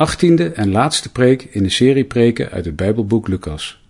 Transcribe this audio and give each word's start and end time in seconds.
achttiende 0.00 0.52
en 0.52 0.70
laatste 0.70 1.12
preek 1.12 1.42
in 1.42 1.62
de 1.62 1.68
serie 1.68 2.04
preken 2.04 2.50
uit 2.50 2.64
het 2.64 2.76
Bijbelboek 2.76 3.28
Lucas. 3.28 3.80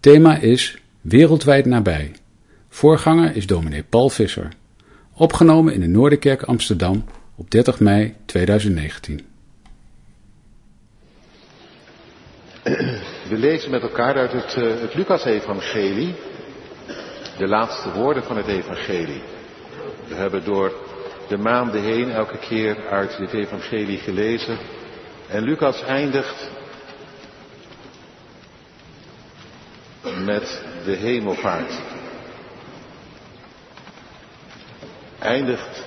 Thema 0.00 0.36
is 0.36 0.78
Wereldwijd 1.00 1.66
nabij. 1.66 2.12
Voorganger 2.68 3.36
is 3.36 3.46
dominee 3.46 3.82
Paul 3.82 4.08
Visser. 4.08 4.48
Opgenomen 5.14 5.74
in 5.74 5.80
de 5.80 5.86
Noorderkerk 5.86 6.42
Amsterdam 6.42 7.04
op 7.36 7.50
30 7.50 7.80
mei 7.80 8.14
2019. 8.24 9.20
We 13.28 13.36
lezen 13.38 13.70
met 13.70 13.82
elkaar 13.82 14.14
uit 14.14 14.32
het, 14.32 14.56
uh, 14.56 14.80
het 14.80 14.94
Lucas-evangelie, 14.94 16.14
de 17.38 17.48
laatste 17.48 17.92
woorden 17.92 18.22
van 18.22 18.36
het 18.36 18.46
evangelie. 18.46 19.22
We 20.08 20.14
hebben 20.14 20.44
door 20.44 20.72
de 21.28 21.36
maanden 21.36 21.82
heen 21.82 22.10
elke 22.10 22.38
keer 22.38 22.88
uit 22.90 23.18
dit 23.18 23.32
evangelie 23.32 23.98
gelezen. 23.98 24.58
En 25.32 25.42
Lucas 25.42 25.82
eindigt 25.82 26.50
met 30.24 30.62
de 30.84 30.92
hemelvaart. 30.92 31.80
Eindigt 35.18 35.84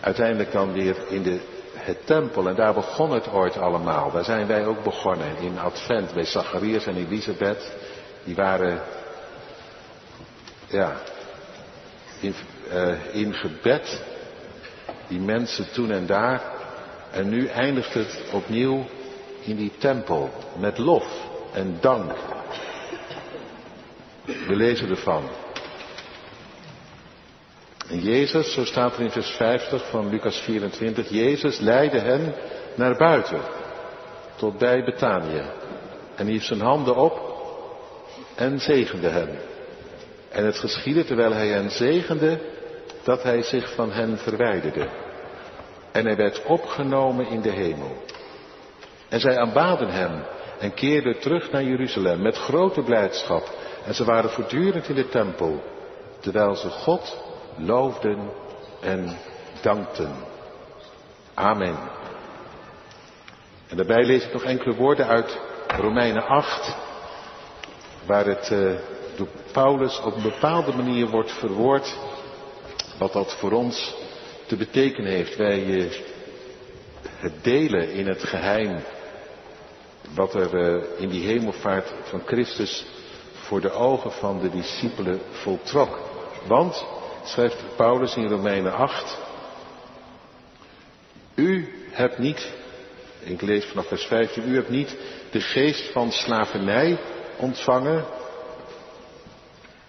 uiteindelijk 0.00 0.52
dan 0.52 0.72
weer 0.72 0.96
in 1.08 1.22
de, 1.22 1.40
het 1.74 2.06
tempel. 2.06 2.48
En 2.48 2.54
daar 2.54 2.74
begon 2.74 3.10
het 3.10 3.28
ooit 3.28 3.56
allemaal. 3.56 4.10
Daar 4.10 4.24
zijn 4.24 4.46
wij 4.46 4.66
ook 4.66 4.82
begonnen. 4.82 5.36
In 5.36 5.58
Advent 5.58 6.14
bij 6.14 6.24
Zacharias 6.24 6.86
en 6.86 6.96
Elisabeth. 6.96 7.72
Die 8.24 8.34
waren 8.34 8.82
ja, 10.66 10.96
in, 12.20 12.34
uh, 12.72 13.14
in 13.14 13.34
gebed. 13.34 14.02
Die 15.08 15.20
mensen 15.20 15.72
toen 15.72 15.90
en 15.90 16.06
daar. 16.06 16.57
En 17.10 17.28
nu 17.28 17.46
eindigt 17.46 17.94
het 17.94 18.24
opnieuw 18.32 18.86
in 19.44 19.56
die 19.56 19.72
tempel. 19.78 20.30
Met 20.58 20.78
lof 20.78 21.28
en 21.52 21.76
dank. 21.80 22.12
We 24.24 24.56
lezen 24.56 24.88
ervan. 24.88 25.22
En 27.88 28.00
Jezus, 28.00 28.52
zo 28.52 28.64
staat 28.64 28.94
er 28.94 29.00
in 29.00 29.10
vers 29.10 29.30
50 29.30 29.88
van 29.90 30.08
Lucas 30.08 30.40
24, 30.40 31.08
Jezus 31.08 31.58
leidde 31.58 31.98
hen 31.98 32.34
naar 32.74 32.96
buiten, 32.96 33.40
tot 34.36 34.58
bij 34.58 34.84
Betanië. 34.84 35.42
En 36.14 36.26
hief 36.26 36.44
zijn 36.44 36.60
handen 36.60 36.96
op 36.96 37.36
en 38.34 38.60
zegende 38.60 39.08
hen. 39.08 39.38
En 40.28 40.44
het 40.44 40.58
geschiedde 40.58 41.04
terwijl 41.04 41.32
hij 41.32 41.48
hen 41.48 41.70
zegende, 41.70 42.38
dat 43.02 43.22
hij 43.22 43.42
zich 43.42 43.74
van 43.74 43.92
hen 43.92 44.18
verwijderde. 44.18 44.88
En 45.92 46.04
hij 46.04 46.16
werd 46.16 46.44
opgenomen 46.44 47.26
in 47.26 47.40
de 47.40 47.50
hemel. 47.50 47.96
En 49.08 49.20
zij 49.20 49.38
aanbaden 49.38 49.88
hem 49.88 50.22
en 50.58 50.74
keerden 50.74 51.20
terug 51.20 51.50
naar 51.50 51.62
Jeruzalem 51.62 52.22
met 52.22 52.36
grote 52.36 52.82
blijdschap. 52.82 53.50
En 53.86 53.94
ze 53.94 54.04
waren 54.04 54.30
voortdurend 54.30 54.88
in 54.88 54.94
de 54.94 55.08
tempel, 55.08 55.62
terwijl 56.20 56.54
ze 56.54 56.68
God 56.68 57.24
loofden 57.56 58.30
en 58.80 59.16
dankten. 59.60 60.14
Amen. 61.34 61.76
En 63.68 63.76
daarbij 63.76 64.04
lees 64.04 64.24
ik 64.24 64.32
nog 64.32 64.42
enkele 64.42 64.74
woorden 64.74 65.06
uit 65.06 65.38
Romeinen 65.66 66.26
8, 66.26 66.76
waar 68.06 68.26
het 68.26 68.50
uh, 68.50 68.72
door 69.16 69.28
Paulus 69.52 70.00
op 70.00 70.16
een 70.16 70.22
bepaalde 70.22 70.72
manier 70.72 71.06
wordt 71.06 71.32
verwoord 71.32 71.96
wat 72.98 73.12
dat 73.12 73.36
voor 73.38 73.52
ons 73.52 73.94
te 74.48 74.56
betekenen 74.56 75.10
heeft. 75.10 75.36
Wij 75.36 75.64
uh, 75.64 75.90
het 77.02 77.44
delen 77.44 77.90
in 77.92 78.06
het 78.06 78.22
geheim 78.22 78.82
wat 80.14 80.34
er 80.34 80.54
uh, 80.54 80.84
in 80.98 81.08
die 81.08 81.26
hemelvaart 81.26 81.92
van 82.02 82.22
Christus 82.26 82.86
voor 83.32 83.60
de 83.60 83.70
ogen 83.70 84.12
van 84.12 84.40
de 84.40 84.50
discipelen 84.50 85.20
voltrok. 85.30 86.00
Want 86.46 86.86
schrijft 87.24 87.76
Paulus 87.76 88.16
in 88.16 88.28
Romeinen 88.28 88.72
8. 88.72 89.18
U 91.34 91.74
hebt 91.90 92.18
niet, 92.18 92.52
ik 93.20 93.42
lees 93.42 93.64
vanaf 93.64 93.86
vers 93.86 94.04
15, 94.04 94.48
u 94.48 94.54
hebt 94.54 94.68
niet 94.68 94.96
de 95.30 95.40
geest 95.40 95.92
van 95.92 96.12
slavernij 96.12 96.98
ontvangen. 97.36 98.04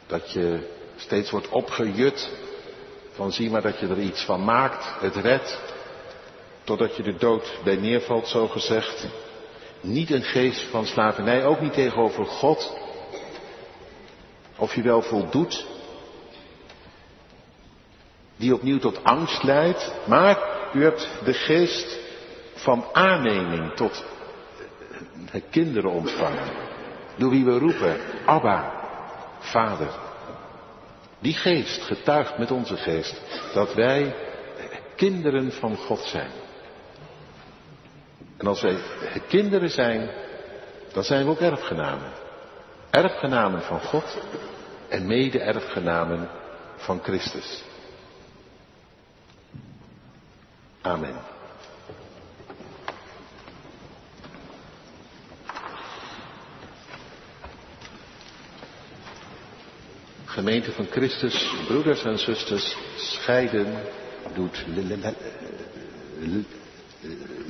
Dat 0.07 0.31
je 0.31 0.69
steeds 0.95 1.31
wordt 1.31 1.49
opgejut 1.49 2.29
van 3.19 3.31
zie 3.31 3.49
maar 3.49 3.61
dat 3.61 3.79
je 3.79 3.87
er 3.87 3.99
iets 3.99 4.23
van 4.25 4.43
maakt, 4.43 4.95
het 4.99 5.15
redt, 5.15 5.59
totdat 6.63 6.95
je 6.95 7.03
de 7.03 7.15
dood 7.15 7.59
bij 7.63 7.75
neervalt, 7.75 8.27
zo 8.27 8.47
gezegd. 8.47 9.07
Niet 9.81 10.11
een 10.11 10.23
geest 10.23 10.61
van 10.61 10.85
slavernij, 10.85 11.45
ook 11.45 11.61
niet 11.61 11.73
tegenover 11.73 12.25
God. 12.25 12.77
Of 14.57 14.75
je 14.75 14.81
wel 14.81 15.01
voldoet 15.01 15.65
die 18.35 18.53
opnieuw 18.53 18.79
tot 18.79 19.03
angst 19.03 19.43
leidt, 19.43 19.93
maar 20.07 20.37
u 20.73 20.83
hebt 20.83 21.09
de 21.23 21.33
geest 21.33 21.99
van 22.55 22.85
aanneming 22.91 23.73
tot 23.73 24.05
de 25.31 25.41
kinderen 25.49 25.91
ontvangen. 25.91 26.49
Door 27.17 27.29
wie 27.29 27.45
we 27.45 27.57
roepen, 27.57 27.97
Abba, 28.25 28.73
Vader. 29.39 30.08
Die 31.19 31.33
geest 31.33 31.81
getuigt 31.81 32.37
met 32.37 32.51
onze 32.51 32.77
geest 32.77 33.21
dat 33.53 33.73
wij 33.73 34.15
kinderen 34.95 35.51
van 35.51 35.75
God 35.77 35.99
zijn. 35.99 36.31
En 38.37 38.47
als 38.47 38.61
wij 38.61 38.77
kinderen 39.27 39.69
zijn, 39.69 40.09
dan 40.93 41.03
zijn 41.03 41.25
we 41.25 41.31
ook 41.31 41.39
erfgenamen. 41.39 42.11
Erfgenamen 42.89 43.61
van 43.61 43.79
God 43.79 44.17
en 44.89 45.07
mede-erfgenamen 45.07 46.29
van 46.75 46.99
Christus. 47.03 47.63
Amen. 50.81 51.15
Gemeente 60.29 60.71
van 60.71 60.87
Christus, 60.89 61.53
broeders 61.67 62.03
en 62.03 62.19
zusters, 62.19 62.77
scheiden 62.95 63.73
doet 64.33 64.65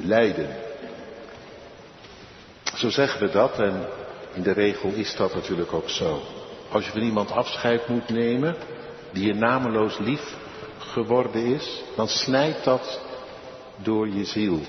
lijden. 0.03 0.49
Zo 2.75 2.89
zeggen 2.89 3.19
we 3.19 3.31
dat 3.31 3.59
en 3.59 3.87
in 4.33 4.41
de 4.41 4.51
regel 4.51 4.91
is 4.91 5.15
dat 5.15 5.33
natuurlijk 5.33 5.73
ook 5.73 5.89
zo. 5.89 6.21
Als 6.71 6.85
je 6.85 6.91
van 6.91 7.01
iemand 7.01 7.31
afscheid 7.31 7.87
moet 7.87 8.09
nemen 8.09 8.55
die 9.11 9.25
je 9.25 9.33
nameloos 9.33 9.97
lief 9.97 10.35
geworden 10.77 11.45
is, 11.45 11.83
dan 11.95 12.07
snijdt 12.07 12.63
dat 12.63 13.01
door 13.77 14.09
je 14.09 14.25
ziel. 14.25 14.59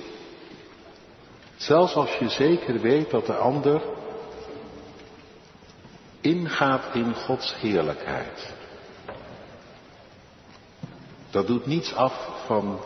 Zelfs 1.57 1.95
als 1.95 2.17
je 2.17 2.29
zeker 2.29 2.81
weet 2.81 3.11
dat 3.11 3.27
de 3.27 3.35
ander 3.35 3.83
ingaat 6.21 6.95
in 6.95 7.15
Gods 7.15 7.55
heerlijkheid. 7.55 8.55
Dat 11.31 11.47
doet 11.47 11.67
niets 11.67 11.95
af 11.95 12.45
van 12.47 12.81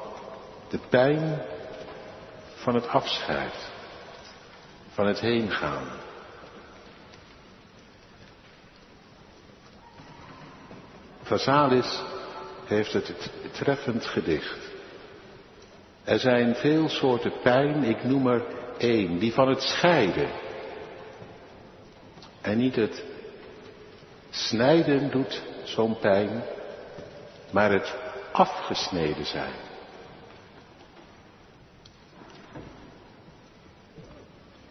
de 0.68 0.78
pijn 0.88 1.42
van 2.54 2.74
het 2.74 2.88
afscheid, 2.88 3.70
van 4.92 5.06
het 5.06 5.20
heengaan. 5.20 5.86
Vasalis 11.22 12.02
heeft 12.64 12.92
het 12.92 13.30
treffend 13.52 14.06
gedicht. 14.06 14.72
Er 16.04 16.18
zijn 16.18 16.54
veel 16.54 16.88
soorten 16.88 17.32
pijn, 17.42 17.84
ik 17.84 18.04
noem 18.04 18.26
er 18.26 18.42
één, 18.78 19.18
die 19.18 19.32
van 19.32 19.48
het 19.48 19.62
scheiden. 19.62 20.28
En 22.40 22.58
niet 22.58 22.76
het 22.76 23.04
snijden 24.34 25.10
doet 25.10 25.42
zo'n 25.62 25.98
pijn, 25.98 26.44
maar 27.50 27.72
het 27.72 27.94
afgesneden 28.32 29.26
zijn. 29.26 29.52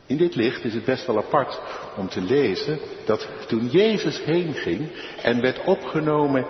In 0.06 0.18
dit 0.18 0.36
licht 0.36 0.64
is 0.64 0.74
het 0.74 0.86
best 0.86 1.06
wel 1.06 1.18
apart 1.18 1.60
om 1.98 2.10
te 2.10 2.22
lezen 2.22 2.80
dat 3.06 3.28
toen 3.48 3.68
Jezus 3.68 4.24
heen 4.24 4.54
ging 4.54 4.90
en 5.22 5.42
werd 5.42 5.64
opgenomen 5.64 6.46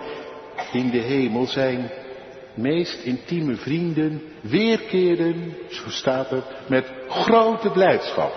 in 0.71 0.89
de 0.89 0.98
hemel, 0.98 1.45
zijn 1.45 1.92
meest 2.54 3.04
intieme 3.04 3.56
vrienden 3.56 4.21
weerkeerden, 4.42 5.56
zo 5.69 5.89
staat 5.89 6.30
het, 6.30 6.44
met 6.68 6.92
grote 7.07 7.69
blijdschap. 7.69 8.33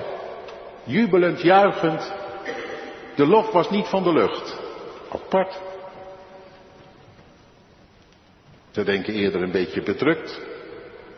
Jubelend, 0.84 1.40
juichend. 1.40 2.12
De 3.17 3.26
lof 3.26 3.52
was 3.52 3.70
niet 3.70 3.87
van 3.87 4.02
de 4.02 4.12
lucht. 4.12 4.66
Apart. 5.08 5.61
Ze 8.70 8.85
denken 8.85 9.14
eerder 9.14 9.43
een 9.43 9.50
beetje 9.50 9.82
bedrukt. 9.82 10.41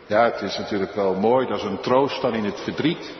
Ja, 0.06 0.25
het 0.25 0.40
is 0.40 0.58
natuurlijk 0.58 0.94
wel 0.94 1.14
mooi, 1.14 1.46
dat 1.46 1.58
is 1.58 1.64
een 1.64 1.81
troost 1.81 2.23
dan 2.23 2.35
in 2.35 2.44
het 2.44 2.61
verdriet. 2.61 3.14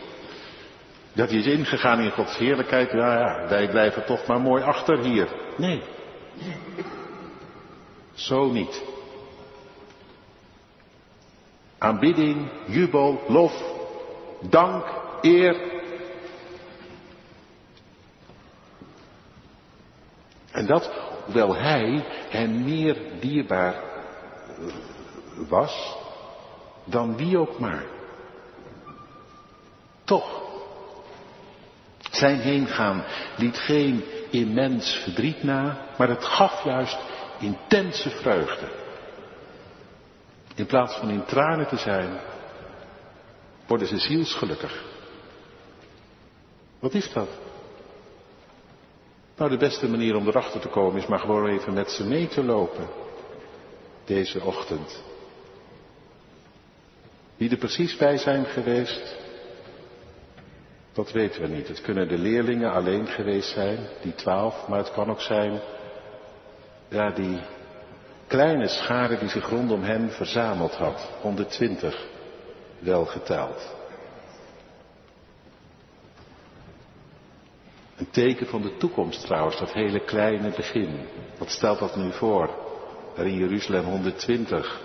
Dat 1.13 1.31
is 1.31 1.45
ingegaan 1.45 1.99
in 1.99 2.11
Gods 2.11 2.37
heerlijkheid. 2.37 2.91
Ja, 2.91 3.19
ja, 3.19 3.47
wij 3.47 3.69
blijven 3.69 4.05
toch 4.05 4.25
maar 4.27 4.39
mooi 4.39 4.63
achter 4.63 4.99
hier. 4.99 5.27
Nee. 5.57 5.81
Zo 8.13 8.51
niet. 8.51 8.83
Aanbidding, 11.77 12.49
jubel, 12.65 13.21
lof, 13.27 13.63
dank, 14.41 14.85
eer. 15.21 15.77
En 20.51 20.58
dat, 20.69 20.91
hoewel 21.25 21.55
hij 21.55 22.05
hem 22.29 22.63
meer 22.63 22.97
dierbaar 23.19 23.83
was 25.47 25.95
dan 26.83 27.17
wie 27.17 27.37
ook 27.37 27.59
maar. 27.59 27.85
Toch, 30.03 30.41
zijn 32.11 32.39
heengaan 32.39 33.03
liet 33.37 33.57
geen 33.57 34.03
immens 34.29 34.93
verdriet 35.03 35.43
na, 35.43 35.77
maar 35.97 36.09
het 36.09 36.25
gaf 36.25 36.63
juist 36.63 36.97
intense 37.39 38.09
vreugde. 38.09 38.67
In 40.55 40.65
plaats 40.65 40.95
van 40.95 41.09
in 41.09 41.25
tranen 41.25 41.67
te 41.67 41.77
zijn, 41.77 42.19
worden 43.67 43.87
ze 43.87 43.97
zielsgelukkig. 43.97 44.83
Wat 46.79 46.93
is 46.93 47.13
dat? 47.13 47.48
Nou, 49.39 49.51
de 49.51 49.57
beste 49.57 49.89
manier 49.89 50.15
om 50.15 50.27
erachter 50.27 50.59
te 50.59 50.67
komen 50.67 51.01
is 51.01 51.07
maar 51.07 51.19
gewoon 51.19 51.47
even 51.47 51.73
met 51.73 51.91
ze 51.91 52.03
mee 52.03 52.27
te 52.27 52.43
lopen. 52.43 52.87
Deze 54.05 54.43
ochtend. 54.43 55.03
Wie 57.37 57.49
er 57.49 57.57
precies 57.57 57.95
bij 57.97 58.17
zijn 58.17 58.45
geweest, 58.45 59.15
dat 60.93 61.11
weten 61.11 61.41
we 61.41 61.47
niet. 61.47 61.67
Het 61.67 61.81
kunnen 61.81 62.07
de 62.07 62.17
leerlingen 62.17 62.71
alleen 62.71 63.07
geweest 63.07 63.49
zijn, 63.49 63.79
die 64.01 64.15
twaalf, 64.15 64.67
maar 64.67 64.77
het 64.77 64.91
kan 64.91 65.09
ook 65.09 65.21
zijn, 65.21 65.59
ja, 66.87 67.11
die 67.11 67.39
kleine 68.27 68.67
schade 68.67 69.17
die 69.17 69.29
zich 69.29 69.49
rondom 69.49 69.83
hem 69.83 70.09
verzameld 70.09 70.73
had, 70.73 71.09
120 71.21 72.07
wel 72.79 73.05
geteld. 73.05 73.78
Een 77.99 78.09
teken 78.09 78.47
van 78.47 78.61
de 78.61 78.77
toekomst 78.77 79.25
trouwens, 79.25 79.59
dat 79.59 79.73
hele 79.73 79.99
kleine 79.99 80.49
begin. 80.49 81.07
Wat 81.37 81.49
stelt 81.49 81.79
dat 81.79 81.95
nu 81.95 82.11
voor? 82.11 82.49
Daar 83.15 83.25
in 83.25 83.37
Jeruzalem 83.37 83.83
120. 83.83 84.81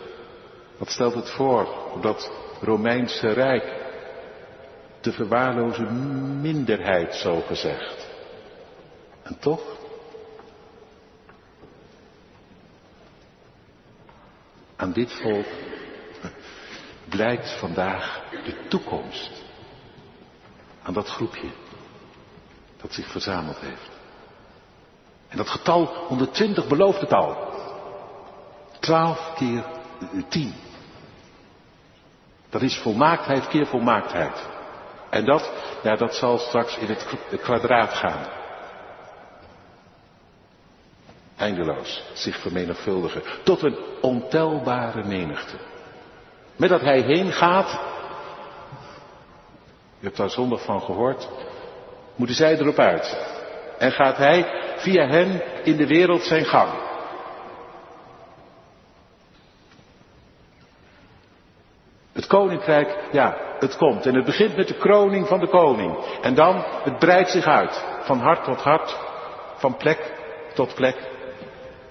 Wat 0.76 0.90
stelt 0.90 1.14
het 1.14 1.31
voor 1.31 1.93
op 1.93 2.02
dat 2.02 2.32
Romeinse 2.61 3.32
Rijk? 3.32 3.82
De 5.00 5.12
verwaarloze 5.12 5.82
minderheid, 6.40 7.14
zo 7.14 7.40
gezegd. 7.40 8.08
En 9.22 9.38
toch? 9.38 9.76
Aan 14.76 14.93
dit 14.93 15.12
volk 15.12 15.46
blijkt 17.08 17.58
vandaag 17.58 18.22
de 18.44 18.69
toekomst. 18.69 19.43
Aan 20.82 20.94
dat 20.94 21.08
groepje 21.08 21.49
dat 22.84 22.92
zich 22.92 23.06
verzameld 23.06 23.58
heeft. 23.58 23.90
En 25.28 25.36
dat 25.36 25.48
getal 25.48 25.86
120 25.86 26.66
belooft 26.66 27.00
het 27.00 27.12
al. 27.12 27.36
12 28.81 29.34
keer 29.34 29.64
10. 30.28 30.54
Dat 32.50 32.62
is 32.62 32.78
volmaaktheid 32.78 33.48
keer 33.48 33.66
volmaaktheid. 33.66 34.46
En 35.10 35.25
dat, 35.25 35.50
ja, 35.82 35.96
dat 35.96 36.14
zal 36.14 36.38
straks 36.38 36.76
in 36.76 36.86
het 36.86 37.06
kwadraat 37.40 37.92
gaan. 37.94 38.26
Eindeloos 41.36 42.02
zich 42.12 42.36
vermenigvuldigen. 42.36 43.22
Tot 43.44 43.62
een 43.62 43.78
ontelbare 44.00 45.04
menigte. 45.04 45.56
Met 46.56 46.69
dat 46.69 46.81
hij 46.81 47.00
heen 47.00 47.32
gaat. 47.32 47.70
Je 49.98 50.06
hebt 50.06 50.16
daar 50.16 50.31
zondag 50.31 50.64
van 50.64 50.81
gehoord 50.81 51.28
moeten 52.14 52.37
zij 52.37 52.58
erop 52.58 52.78
uit. 52.78 53.32
En 53.78 53.93
gaat 53.93 54.16
hij 54.16 54.46
via 54.76 55.06
hen 55.06 55.43
in 55.64 55.76
de 55.76 55.87
wereld 55.87 56.22
zijn 56.22 56.44
gang. 56.44 56.70
Het 62.12 62.26
koninkrijk, 62.26 62.96
ja, 63.12 63.37
het 63.58 63.76
komt. 63.76 64.06
En 64.06 64.14
het 64.14 64.25
begint 64.25 64.56
met 64.56 64.69
de 64.69 64.75
kroning 64.76 65.28
van 65.28 65.40
de 65.40 65.49
koning. 65.49 65.96
En 66.22 66.34
dan, 66.34 66.64
het 66.82 66.99
breidt 66.99 67.31
zich 67.31 67.46
uit. 67.46 67.84
Van 68.00 68.19
hart 68.19 68.44
tot 68.44 68.60
hart. 68.60 68.96
Van 69.56 69.76
plek 69.76 70.12
tot 70.55 70.75
plek. 70.75 70.96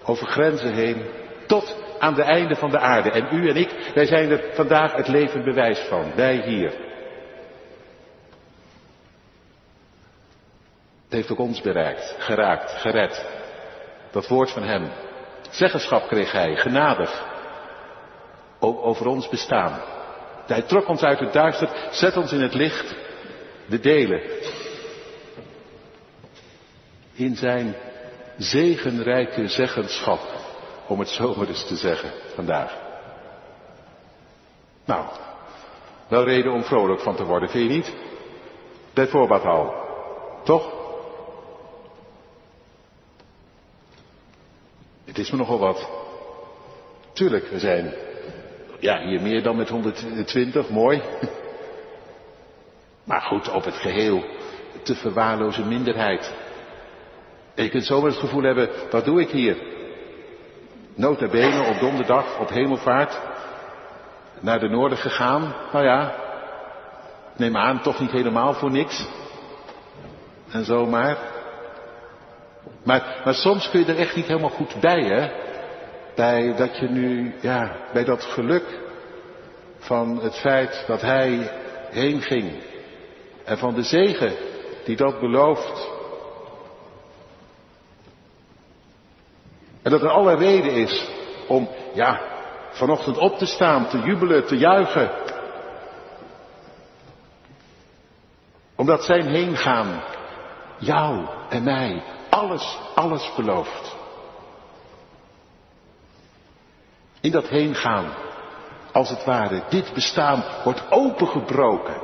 Over 0.06 0.28
grenzen 0.28 0.74
heen. 0.74 1.06
Tot 1.48 1.78
aan 2.00 2.14
de 2.14 2.24
einde 2.24 2.56
van 2.56 2.70
de 2.70 2.80
aarde. 2.80 3.12
En 3.12 3.28
u 3.32 3.50
en 3.50 3.56
ik, 3.56 3.92
wij 3.94 4.06
zijn 4.06 4.32
er 4.32 4.44
vandaag 4.54 4.96
het 4.96 5.08
levend 5.08 5.44
bewijs 5.44 5.80
van. 5.80 6.12
Wij 6.16 6.36
hier. 6.36 6.93
Heeft 11.14 11.32
ook 11.32 11.40
ons 11.40 11.62
bereikt, 11.62 12.16
geraakt, 12.18 12.72
gered. 12.72 13.26
Dat 14.12 14.28
woord 14.28 14.52
van 14.52 14.64
hem. 14.64 14.92
Zeggenschap 15.50 16.08
kreeg 16.08 16.32
hij, 16.32 16.56
genadig. 16.56 17.26
Ook 18.60 18.86
over 18.86 19.08
ons 19.08 19.30
bestaan. 19.30 19.82
Hij 20.48 20.62
trok 20.62 20.88
ons 20.88 21.02
uit 21.02 21.20
het 21.20 21.34
duister, 21.34 21.70
zet 21.92 22.18
ons 22.18 22.32
in 22.32 22.42
het 22.42 22.54
licht. 22.54 22.96
De 23.66 23.80
delen. 23.80 24.22
In 27.14 27.36
zijn 27.36 27.76
zegenrijke 28.38 29.48
zeggenschap. 29.48 30.20
Om 30.88 31.00
het 31.00 31.10
zo 31.10 31.36
maar 31.36 31.48
eens 31.48 31.68
te 31.68 31.76
zeggen 31.76 32.12
vandaag. 32.36 32.78
Nou, 34.86 35.06
wel 36.08 36.24
reden 36.24 36.52
om 36.52 36.64
vrolijk 36.64 37.02
van 37.02 37.16
te 37.16 37.24
worden, 37.24 37.50
vind 37.50 37.70
je 37.70 37.76
niet? 37.76 37.94
Bijvoorbeeld 38.94 39.44
al. 39.44 39.74
Toch? 40.44 40.83
Het 45.06 45.18
is 45.18 45.32
me 45.32 45.38
nogal 45.38 45.60
wat. 45.60 45.90
Tuurlijk, 47.14 47.48
we 47.48 47.60
zijn 47.60 47.94
ja, 48.80 49.02
hier 49.02 49.22
meer 49.22 49.44
dan 49.44 49.56
met 49.56 49.70
120, 49.70 50.70
mooi. 50.70 51.02
Maar 53.04 53.22
goed, 53.22 53.52
op 53.52 53.64
het 53.64 53.76
geheel 53.76 54.24
te 54.84 54.96
verwaarloze 54.96 55.66
minderheid. 55.66 56.34
En 57.56 57.64
je 57.64 57.70
kunt 57.70 57.86
zomaar 57.86 58.10
het 58.10 58.20
gevoel 58.20 58.44
hebben, 58.44 58.70
wat 58.92 59.06
doe 59.06 59.22
ik 59.22 59.30
hier? 59.30 59.58
Nota 60.96 61.28
bene 61.28 61.64
op 61.64 61.80
donderdag, 61.80 62.40
op 62.40 62.50
hemelvaart, 62.50 63.20
naar 64.40 64.60
de 64.60 64.70
noorden 64.70 64.98
gegaan. 64.98 65.54
Nou 65.72 65.86
ja, 65.86 66.16
neem 67.36 67.58
aan, 67.58 67.82
toch 67.82 68.00
niet 68.00 68.12
helemaal 68.12 68.54
voor 68.54 68.72
niks. 68.72 69.08
En 70.52 70.66
zomaar. 70.66 71.18
Maar, 72.84 73.22
maar 73.26 73.34
soms 73.34 73.70
kun 73.70 73.80
je 73.80 73.86
er 73.86 74.00
echt 74.00 74.16
niet 74.16 74.26
helemaal 74.26 74.50
goed 74.50 74.76
bij, 74.80 75.04
hè? 75.04 75.30
Bij 76.16 76.56
dat 76.56 76.78
je 76.78 76.90
nu, 76.90 77.34
ja, 77.42 77.76
bij 77.94 78.04
dat 78.04 78.24
geluk 78.24 78.82
van 79.78 80.20
het 80.22 80.36
feit 80.36 80.84
dat 80.88 81.02
hij 81.02 81.52
heen 81.90 82.22
ging. 82.22 82.64
En 83.46 83.58
van 83.58 83.74
de 83.74 83.84
zegen 83.84 84.34
die 84.86 84.96
dat 84.96 85.20
belooft. 85.20 85.92
En 89.82 89.92
dat 89.92 90.02
er 90.02 90.10
alle 90.10 90.36
reden 90.36 90.72
is 90.72 91.08
om, 91.48 91.70
ja, 91.94 92.22
vanochtend 92.72 93.18
op 93.18 93.38
te 93.38 93.46
staan, 93.46 93.88
te 93.88 94.00
jubelen, 94.00 94.46
te 94.46 94.58
juichen. 94.58 95.12
Omdat 98.76 99.04
zijn 99.04 99.28
heen 99.28 99.58
gaan 99.58 100.04
jou 100.78 101.26
en 101.50 101.64
mij 101.64 102.04
alles, 102.34 102.80
alles 102.96 103.32
belooft. 103.36 103.96
In 107.22 107.32
dat 107.32 107.48
heen 107.48 107.76
gaan, 107.76 108.14
als 108.92 109.10
het 109.10 109.24
ware, 109.24 109.64
dit 109.70 109.94
bestaan 109.94 110.44
wordt 110.64 110.92
opengebroken. 110.92 112.02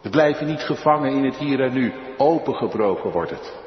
We 0.00 0.10
blijven 0.10 0.46
niet 0.46 0.60
gevangen 0.60 1.12
in 1.12 1.24
het 1.24 1.36
hier 1.36 1.60
en 1.60 1.72
nu, 1.72 1.92
opengebroken 2.16 3.10
wordt 3.10 3.30
het. 3.30 3.58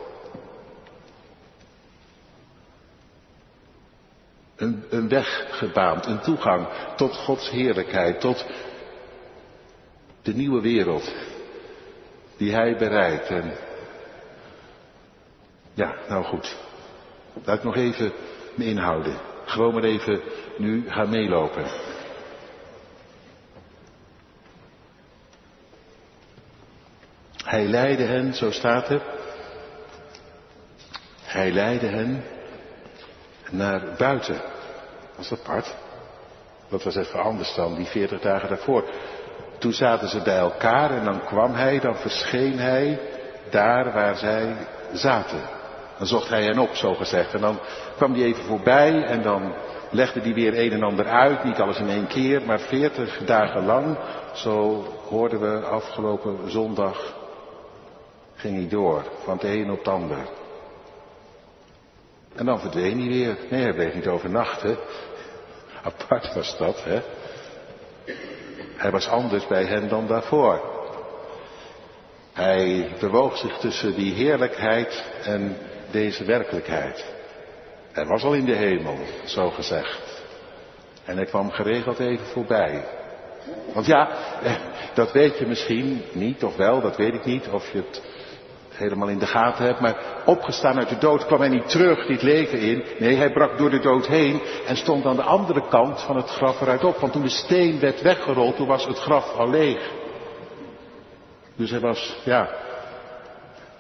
Een, 4.56 4.86
een 4.90 5.10
weg 5.10 5.48
gebaand, 5.50 6.06
een 6.06 6.22
toegang 6.22 6.68
tot 6.96 7.16
Gods 7.16 7.50
heerlijkheid, 7.50 8.20
tot 8.20 8.46
de 10.22 10.34
nieuwe 10.34 10.62
wereld 10.62 11.14
die 12.38 12.54
Hij 12.54 12.78
bereidt 12.78 13.30
ja, 15.74 15.94
nou 16.08 16.24
goed. 16.24 16.58
Laat 17.44 17.58
ik 17.58 17.64
nog 17.64 17.76
even 17.76 18.14
me 18.56 18.66
inhouden. 18.66 19.18
Gewoon 19.46 19.74
maar 19.74 19.84
even 19.84 20.22
nu 20.58 20.90
gaan 20.90 21.10
meelopen. 21.10 21.66
Hij 27.44 27.66
leidde 27.66 28.04
hen, 28.04 28.34
zo 28.34 28.52
staat 28.52 28.88
het. 28.88 29.02
Hij 31.22 31.52
leidde 31.52 31.88
hen 31.88 32.24
naar 33.50 33.82
buiten. 33.98 34.42
Dat 35.16 35.26
is 35.26 35.32
apart. 35.32 35.76
Dat 36.70 36.84
was 36.84 36.96
even 36.96 37.24
anders 37.24 37.56
dan 37.56 37.76
die 37.76 37.86
40 37.86 38.20
dagen 38.20 38.50
daarvoor. 38.50 38.84
Toen 39.58 39.74
zaten 39.74 40.10
ze 40.10 40.22
bij 40.22 40.38
elkaar 40.38 40.92
en 40.92 41.06
dan 41.06 41.26
kwam 41.26 41.54
hij, 41.54 41.80
dan 41.80 41.96
verscheen 41.96 42.60
hij 42.60 43.00
daar 43.50 43.94
waar 43.94 44.18
zij 44.18 44.56
zaten. 44.94 45.42
Dan 45.98 46.08
zocht 46.08 46.30
hij 46.30 46.44
hen 46.44 46.60
op, 46.60 46.76
zo 46.76 46.94
gezegd. 46.94 47.34
En 47.34 47.42
dan 47.42 47.60
kwam 47.96 48.14
hij 48.14 48.24
even 48.24 48.44
voorbij 48.44 49.04
en 49.04 49.22
dan 49.22 49.54
legde 49.90 50.20
hij 50.20 50.34
weer 50.34 50.60
een 50.60 50.72
en 50.72 50.84
ander 50.84 51.06
uit. 51.06 51.44
Niet 51.44 51.60
alles 51.60 51.78
in 51.78 51.90
één 51.90 52.08
keer, 52.08 52.42
maar 52.46 52.60
veertig 52.60 53.18
dagen 53.26 53.66
lang. 53.66 53.98
Zo 54.34 54.86
hoorden 55.08 55.40
we 55.40 55.66
afgelopen 55.66 56.52
zondag. 56.52 57.16
Ging 58.36 58.56
hij 58.56 58.68
door, 58.68 59.04
van 59.24 59.34
het 59.34 59.44
een 59.44 59.72
op 59.72 59.78
het 59.78 59.88
ander. 59.88 60.18
En 62.36 62.46
dan 62.46 62.60
verdween 62.60 63.00
hij 63.00 63.08
weer. 63.08 63.38
Nee, 63.50 63.62
hij 63.62 63.74
bleef 63.74 63.94
niet 63.94 64.08
overnachten. 64.08 64.78
Apart 65.84 66.34
was 66.34 66.58
dat, 66.58 66.84
hè. 66.84 67.02
Hij 68.76 68.92
was 68.92 69.08
anders 69.08 69.48
bij 69.48 69.64
hen 69.64 69.90
dan 69.90 70.08
daarvoor. 70.08 70.62
Hij 72.34 72.90
bewoog 73.00 73.38
zich 73.38 73.58
tussen 73.58 73.96
die 73.96 74.14
heerlijkheid 74.14 75.04
en 75.24 75.58
deze 75.94 76.24
werkelijkheid. 76.24 77.06
Hij 77.92 78.06
was 78.06 78.24
al 78.24 78.34
in 78.34 78.46
de 78.46 78.56
hemel, 78.56 78.98
zo 79.26 79.50
gezegd. 79.50 80.24
En 81.06 81.16
hij 81.16 81.26
kwam 81.26 81.52
geregeld 81.52 82.00
even 82.00 82.26
voorbij. 82.26 82.86
Want 83.74 83.86
ja, 83.86 84.10
eh, 84.44 84.56
dat 84.94 85.12
weet 85.12 85.38
je 85.38 85.46
misschien 85.46 86.02
niet, 86.14 86.44
of 86.44 86.56
wel, 86.56 86.82
dat 86.82 86.98
weet 86.98 87.14
ik 87.14 87.26
niet, 87.26 87.48
of 87.48 87.72
je 87.72 87.78
het 87.78 88.02
helemaal 88.70 89.08
in 89.08 89.20
de 89.20 89.26
gaten 89.26 89.66
hebt, 89.66 89.80
maar 89.80 89.96
opgestaan 90.26 90.78
uit 90.78 90.90
de 90.90 90.98
dood 90.98 91.26
kwam 91.26 91.40
hij 91.40 91.50
niet 91.50 91.70
terug 91.70 92.08
dit 92.08 92.22
leven 92.22 92.60
in. 92.60 92.84
Nee, 93.00 93.16
hij 93.16 93.32
brak 93.32 93.58
door 93.58 93.70
de 93.70 93.80
dood 93.80 94.08
heen 94.08 94.42
en 94.68 94.78
stond 94.78 95.06
aan 95.06 95.16
de 95.16 95.22
andere 95.22 95.68
kant 95.68 96.02
van 96.02 96.16
het 96.16 96.30
graf 96.30 96.62
eruit 96.62 96.84
op. 96.84 96.98
Want 96.98 97.14
toen 97.14 97.22
de 97.22 97.30
steen 97.30 97.80
werd 97.80 98.02
weggerold, 98.02 98.56
toen 98.56 98.68
was 98.68 98.86
het 98.86 99.00
graf 99.00 99.36
al 99.36 99.50
leeg. 99.50 99.92
Dus 101.56 101.70
hij 101.70 101.80
was, 101.80 102.16
ja, 102.24 102.50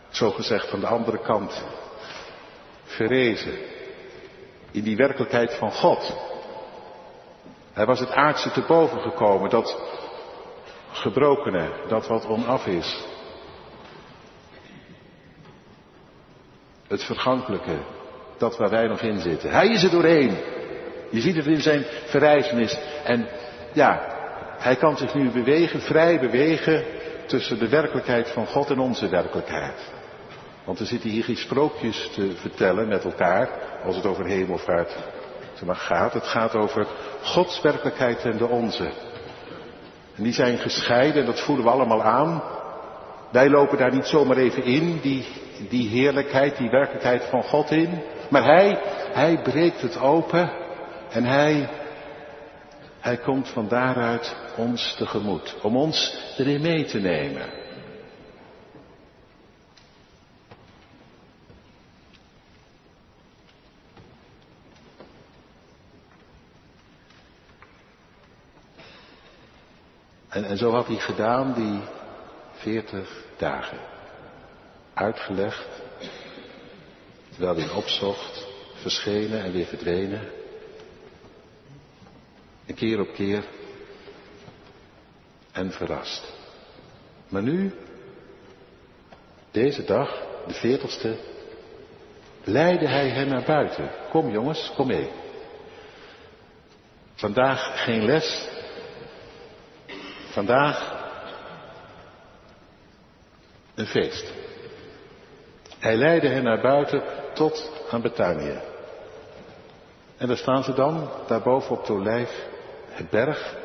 zo 0.10 0.32
gezegd 0.32 0.70
van 0.70 0.80
de 0.80 0.88
andere 0.88 1.20
kant 1.20 1.64
verrezen. 2.96 3.54
In 4.72 4.84
die 4.84 4.96
werkelijkheid 4.96 5.54
van 5.54 5.72
God. 5.72 6.16
Hij 7.74 7.86
was 7.86 8.00
het 8.00 8.12
aardse 8.12 8.52
te 8.52 8.64
boven 8.68 9.02
gekomen, 9.02 9.50
dat 9.50 9.82
gebrokene, 10.92 11.70
dat 11.88 12.08
wat 12.08 12.26
onaf 12.26 12.66
is. 12.66 13.06
Het 16.88 17.04
vergankelijke, 17.04 17.78
dat 18.38 18.58
waar 18.58 18.70
wij 18.70 18.88
nog 18.88 19.02
in 19.02 19.20
zitten. 19.20 19.52
Hij 19.52 19.68
is 19.68 19.84
er 19.84 19.90
doorheen. 19.90 20.38
Je 21.10 21.22
ziet 21.22 21.36
het 21.36 21.46
in 21.46 21.62
zijn 21.62 21.86
verrijzenis. 22.06 22.80
En 23.04 23.28
ja, 23.74 24.02
hij 24.58 24.76
kan 24.76 24.98
zich 24.98 25.14
nu 25.14 25.30
bewegen, 25.32 25.82
vrij 25.82 26.20
bewegen 26.20 26.86
tussen 27.28 27.60
de 27.60 27.70
werkelijkheid 27.70 28.30
van 28.30 28.48
God 28.48 28.70
en 28.70 28.80
onze 28.80 29.10
werkelijkheid. 29.10 29.93
Want 30.66 30.80
we 30.80 30.86
zitten 30.86 31.10
hier 31.10 31.24
geen 31.24 31.38
sprookjes 31.38 32.10
te 32.14 32.32
vertellen 32.36 32.88
met 32.88 33.04
elkaar, 33.04 33.50
als 33.86 33.96
het 33.96 34.06
over 34.06 34.26
hemelvaart 34.26 34.96
gaat. 35.68 36.14
Het 36.14 36.28
gaat 36.28 36.56
over 36.56 36.88
Gods 37.22 37.62
werkelijkheid 37.62 38.24
en 38.24 38.38
de 38.38 38.48
onze. 38.48 38.92
En 40.16 40.24
die 40.24 40.34
zijn 40.34 40.58
gescheiden, 40.58 41.22
en 41.22 41.26
dat 41.26 41.42
voelen 41.42 41.66
we 41.66 41.72
allemaal 41.72 42.04
aan. 42.04 42.44
Wij 43.32 43.50
lopen 43.50 43.78
daar 43.78 43.94
niet 43.94 44.06
zomaar 44.06 44.38
even 44.38 44.64
in, 44.64 45.00
die, 45.02 45.28
die 45.70 45.90
heerlijkheid, 45.90 46.58
die 46.58 46.70
werkelijkheid 46.70 47.24
van 47.24 47.44
God 47.44 47.72
in. 47.72 48.02
Maar 48.30 48.44
Hij, 48.44 48.80
Hij 49.14 49.42
breekt 49.42 49.82
het 49.82 50.00
open 50.00 50.52
en 51.10 51.24
Hij, 51.24 51.70
Hij 53.00 53.18
komt 53.18 53.50
van 53.50 53.68
daaruit 53.68 54.36
ons 54.58 54.96
tegemoet. 54.98 55.56
Om 55.62 55.78
ons 55.78 56.18
erin 56.38 56.62
mee 56.62 56.86
te 56.86 57.00
nemen. 57.00 57.63
En, 70.54 70.60
zo 70.60 70.72
had 70.72 70.88
hij 70.88 70.96
gedaan 70.96 71.54
die 71.54 71.82
veertig 72.52 73.24
dagen. 73.38 73.78
Uitgelegd, 74.94 75.68
terwijl 77.30 77.56
hij 77.56 77.70
opzocht, 77.70 78.48
verschenen 78.74 79.44
en 79.44 79.52
weer 79.52 79.66
verdwenen. 79.66 80.30
En 82.66 82.76
keer 82.76 83.00
op 83.00 83.14
keer 83.14 83.44
en 85.52 85.72
verrast. 85.72 86.34
Maar 87.30 87.44
nu, 87.44 87.74
deze 89.52 89.84
dag, 89.84 90.26
de 90.48 90.54
veertigste, 90.54 91.18
leidde 92.44 92.88
hij 92.88 93.10
hen 93.10 93.28
naar 93.28 93.46
buiten. 93.46 93.92
Kom 94.10 94.30
jongens, 94.30 94.72
kom 94.76 94.88
mee. 94.88 95.10
Vandaag 97.14 97.84
geen 97.84 98.06
les, 98.06 98.52
Vandaag 100.34 101.02
een 103.76 103.86
feest. 103.86 104.34
Hij 105.80 105.96
leidde 105.96 106.28
hen 106.28 106.44
naar 106.44 106.62
buiten 106.62 107.04
tot 107.34 107.72
aan 107.92 108.02
Betanië. 108.02 108.62
En 110.18 110.28
daar 110.28 110.38
staan 110.38 110.64
ze 110.64 110.74
dan, 110.74 111.10
daarboven 111.28 111.78
op 111.78 111.86
de 111.86 111.94
olijf, 111.94 112.48
het 112.90 113.10
berg. 113.10 113.56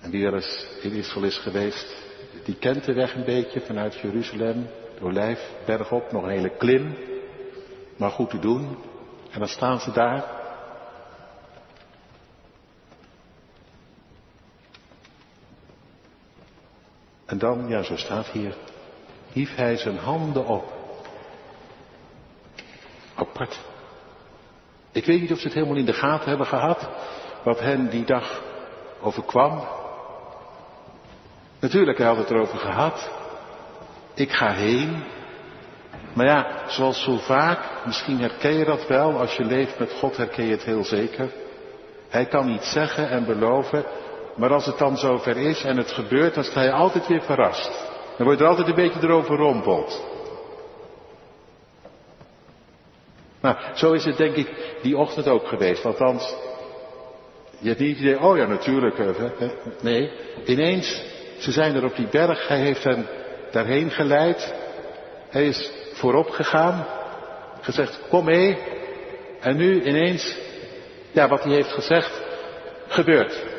En 0.00 0.10
wie 0.10 0.26
er 0.26 0.34
eens 0.34 0.66
in 0.82 0.92
Israël 0.92 1.26
is 1.26 1.38
geweest, 1.38 1.96
die 2.44 2.56
kent 2.56 2.84
de 2.84 2.92
weg 2.92 3.14
een 3.14 3.24
beetje 3.24 3.60
vanuit 3.60 3.94
Jeruzalem, 3.94 4.68
de 4.98 5.04
olijf, 5.04 5.50
berg 5.66 5.92
op, 5.92 6.12
nog 6.12 6.22
een 6.22 6.30
hele 6.30 6.56
klim, 6.56 6.96
maar 7.96 8.10
goed 8.10 8.30
te 8.30 8.38
doen. 8.38 8.78
En 9.30 9.38
dan 9.38 9.48
staan 9.48 9.80
ze 9.80 9.92
daar 9.92 10.39
En 17.30 17.38
dan, 17.38 17.68
ja, 17.68 17.82
zo 17.82 17.96
staat 17.96 18.26
hier, 18.26 18.54
hief 19.32 19.54
hij 19.54 19.76
zijn 19.76 19.98
handen 19.98 20.46
op. 20.46 20.72
Apart. 23.14 23.60
Ik 24.92 25.04
weet 25.04 25.20
niet 25.20 25.32
of 25.32 25.38
ze 25.38 25.44
het 25.44 25.54
helemaal 25.54 25.76
in 25.76 25.84
de 25.84 25.92
gaten 25.92 26.28
hebben 26.28 26.46
gehad, 26.46 26.88
wat 27.42 27.60
hen 27.60 27.90
die 27.90 28.04
dag 28.04 28.42
overkwam. 29.00 29.68
Natuurlijk, 31.60 31.98
hij 31.98 32.06
had 32.06 32.16
het 32.16 32.30
erover 32.30 32.58
gehad. 32.58 33.10
Ik 34.14 34.32
ga 34.32 34.52
heen. 34.52 35.02
Maar 36.14 36.26
ja, 36.26 36.68
zoals 36.68 37.02
zo 37.02 37.16
vaak, 37.16 37.84
misschien 37.84 38.20
herken 38.20 38.52
je 38.52 38.64
dat 38.64 38.86
wel, 38.86 39.18
als 39.18 39.36
je 39.36 39.44
leeft 39.44 39.78
met 39.78 39.92
God 39.92 40.16
herken 40.16 40.44
je 40.44 40.50
het 40.50 40.64
heel 40.64 40.84
zeker. 40.84 41.32
Hij 42.08 42.26
kan 42.26 42.48
iets 42.48 42.72
zeggen 42.72 43.08
en 43.08 43.24
beloven 43.24 43.84
maar 44.40 44.52
als 44.52 44.66
het 44.66 44.78
dan 44.78 44.96
zover 44.96 45.36
is 45.36 45.62
en 45.62 45.76
het 45.76 45.92
gebeurt, 45.92 46.34
dan 46.34 46.44
sta 46.44 46.62
je 46.62 46.72
altijd 46.72 47.06
weer 47.06 47.22
verrast. 47.22 47.88
Dan 48.16 48.26
word 48.26 48.38
je 48.38 48.44
er 48.44 48.50
altijd 48.50 48.68
een 48.68 48.74
beetje 48.74 49.00
erover 49.02 49.36
rompeld. 49.36 50.04
Nou, 53.40 53.56
zo 53.74 53.92
is 53.92 54.04
het 54.04 54.16
denk 54.16 54.34
ik 54.34 54.78
die 54.82 54.96
ochtend 54.96 55.28
ook 55.28 55.46
geweest. 55.46 55.84
Althans, 55.84 56.34
je 57.58 57.68
hebt 57.68 57.80
niet 57.80 57.96
het 57.96 57.98
idee, 57.98 58.20
oh 58.20 58.36
ja 58.36 58.46
natuurlijk. 58.46 58.96
Nee, 59.80 60.10
ineens, 60.44 61.04
ze 61.38 61.52
zijn 61.52 61.74
er 61.74 61.84
op 61.84 61.96
die 61.96 62.08
berg, 62.08 62.48
hij 62.48 62.60
heeft 62.60 62.84
hen 62.84 63.06
daarheen 63.50 63.90
geleid. 63.90 64.54
Hij 65.30 65.46
is 65.46 65.72
voorop 65.92 66.30
gegaan, 66.30 66.86
gezegd, 67.60 68.00
kom 68.08 68.24
mee. 68.24 68.58
En 69.40 69.56
nu 69.56 69.82
ineens, 69.82 70.38
ja, 71.10 71.28
wat 71.28 71.44
hij 71.44 71.52
heeft 71.52 71.72
gezegd, 71.72 72.22
gebeurt. 72.88 73.49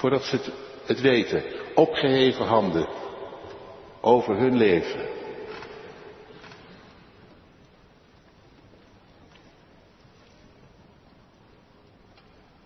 Voordat 0.00 0.24
ze 0.24 0.52
het, 0.86 1.00
weten. 1.00 1.42
Opgeheven 1.74 2.46
handen 2.46 2.88
over 4.00 4.36
hun 4.36 4.56
leven. 4.56 5.08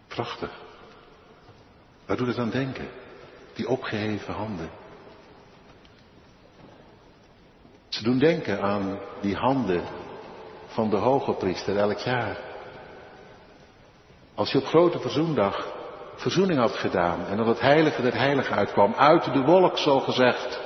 Prachtig. 0.06 0.50
Waar 2.06 2.16
doet 2.16 2.26
het 2.26 2.38
aan 2.38 2.50
denken? 2.50 2.88
Die 3.54 3.68
opgeheven 3.68 4.34
handen. 4.34 4.70
Ze 7.88 8.02
doen 8.02 8.18
denken 8.18 8.60
aan 8.62 8.98
die 9.20 9.36
handen 9.36 9.84
van 10.66 10.90
de 10.90 10.96
hoge 10.96 11.32
priester 11.32 11.76
elk 11.76 11.98
jaar. 11.98 12.38
Als 14.34 14.52
je 14.52 14.58
op 14.58 14.64
grote 14.64 15.00
verzoendag 15.00 15.73
verzoening 16.14 16.58
had 16.58 16.76
gedaan. 16.76 17.26
En 17.26 17.36
dat 17.36 17.46
het 17.46 17.60
heilige 17.60 18.02
der 18.02 18.16
heiligen 18.16 18.56
uitkwam. 18.56 18.94
Uit 18.94 19.32
de 19.32 19.42
wolk, 19.42 19.78
zo 19.78 20.00
gezegd. 20.00 20.60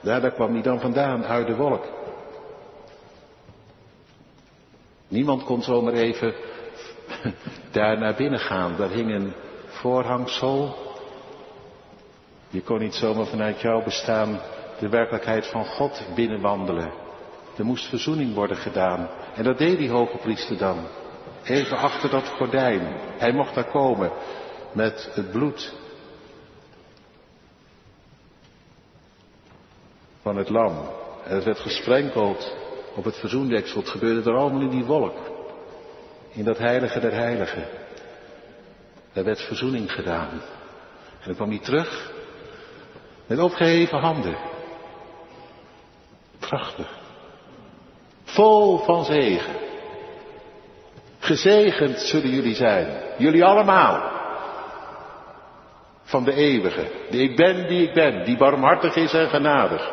Daar, 0.00 0.20
daar 0.20 0.32
kwam 0.32 0.52
hij 0.52 0.62
dan 0.62 0.80
vandaan, 0.80 1.24
uit 1.24 1.46
de 1.46 1.56
wolk. 1.56 1.84
Niemand 5.08 5.44
kon 5.44 5.62
zomaar 5.62 5.92
even 5.92 6.34
daar 7.72 7.98
naar 7.98 8.14
binnen 8.14 8.40
gaan. 8.40 8.76
Daar 8.76 8.90
hing 8.90 9.14
een 9.14 9.32
voorhangsel. 9.66 10.76
Je 12.48 12.62
kon 12.62 12.78
niet 12.78 12.94
zomaar 12.94 13.26
vanuit 13.26 13.60
jouw 13.60 13.82
bestaan 13.82 14.40
de 14.78 14.88
werkelijkheid 14.88 15.46
van 15.46 15.64
God 15.64 16.02
binnenwandelen. 16.14 16.92
Er 17.56 17.64
moest 17.64 17.88
verzoening 17.88 18.34
worden 18.34 18.56
gedaan. 18.56 19.08
En 19.34 19.44
dat 19.44 19.58
deed 19.58 19.78
die 19.78 19.90
hoge 19.90 20.16
priester 20.16 20.58
dan. 20.58 20.78
Even 21.44 21.76
achter 21.76 22.10
dat 22.10 22.28
gordijn. 22.28 22.80
Hij 23.18 23.32
mocht 23.32 23.54
daar 23.54 23.70
komen 23.70 24.10
met 24.72 25.10
het 25.12 25.30
bloed 25.30 25.74
van 30.22 30.36
het 30.36 30.48
lam. 30.48 30.88
En 31.24 31.34
het 31.34 31.44
werd 31.44 31.58
gesprenkeld 31.58 32.56
op 32.94 33.04
het 33.04 33.16
verzoendeksel. 33.16 33.80
Het 33.80 33.88
gebeurde 33.88 34.30
er 34.30 34.36
allemaal 34.36 34.60
in 34.60 34.70
die 34.70 34.84
wolk. 34.84 35.16
In 36.32 36.44
dat 36.44 36.58
heilige 36.58 37.00
der 37.00 37.12
heiligen. 37.12 37.64
Daar 39.12 39.24
werd 39.24 39.40
verzoening 39.40 39.92
gedaan. 39.92 40.30
En 40.30 41.26
dan 41.26 41.34
kwam 41.34 41.48
hij 41.48 41.58
terug 41.58 42.12
met 43.26 43.38
opgeheven 43.38 43.98
handen. 43.98 44.36
Prachtig. 46.38 46.98
Vol 48.24 48.78
van 48.78 49.04
zegen. 49.04 49.54
Gezegend 51.18 51.98
zullen 51.98 52.30
jullie 52.30 52.54
zijn. 52.54 53.02
Jullie 53.18 53.44
allemaal. 53.44 54.19
Van 56.10 56.24
de 56.24 56.32
eeuwige. 56.32 56.86
Die 57.10 57.22
ik 57.22 57.36
ben, 57.36 57.68
die 57.68 57.88
ik 57.88 57.94
ben. 57.94 58.24
Die 58.24 58.36
barmhartig 58.36 58.96
is 58.96 59.12
en 59.12 59.28
genadig. 59.28 59.90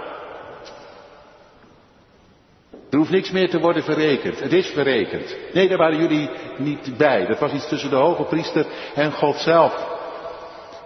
Er 2.90 2.98
hoeft 2.98 3.12
niks 3.12 3.32
meer 3.32 3.50
te 3.50 3.60
worden 3.60 3.84
verrekend. 3.84 4.40
Het 4.40 4.54
is 4.54 4.68
verrekend. 4.68 5.36
Nee, 5.54 5.68
daar 5.68 5.78
waren 5.78 6.00
jullie 6.00 6.30
niet 6.58 6.98
bij. 6.98 7.26
Dat 7.26 7.40
was 7.40 7.52
iets 7.52 7.68
tussen 7.68 7.90
de 7.90 7.96
hoge 7.96 8.24
priester 8.24 8.66
en 8.96 9.12
God 9.12 9.36
zelf. 9.36 9.88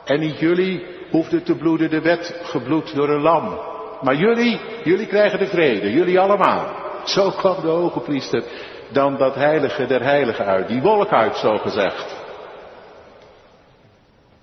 En 0.05 0.19
niet 0.19 0.39
jullie 0.39 0.85
hoefden 1.11 1.43
te 1.43 1.55
bloeden, 1.55 1.89
de 1.89 2.01
wet 2.01 2.39
gebloed 2.43 2.95
door 2.95 3.09
een 3.09 3.21
lam. 3.21 3.59
Maar 4.01 4.15
jullie, 4.15 4.59
jullie 4.83 5.07
krijgen 5.07 5.39
de 5.39 5.47
vrede. 5.47 5.91
Jullie 5.91 6.19
allemaal. 6.19 6.75
Zo 7.05 7.29
kwam 7.29 7.61
de 7.61 7.67
hoge 7.67 7.99
priester 7.99 8.43
dan 8.91 9.17
dat 9.17 9.35
heilige 9.35 9.85
der 9.85 10.03
heiligen 10.03 10.45
uit. 10.45 10.67
Die 10.67 10.81
wolk 10.81 11.09
uit, 11.09 11.35
zo 11.35 11.57
gezegd. 11.57 12.20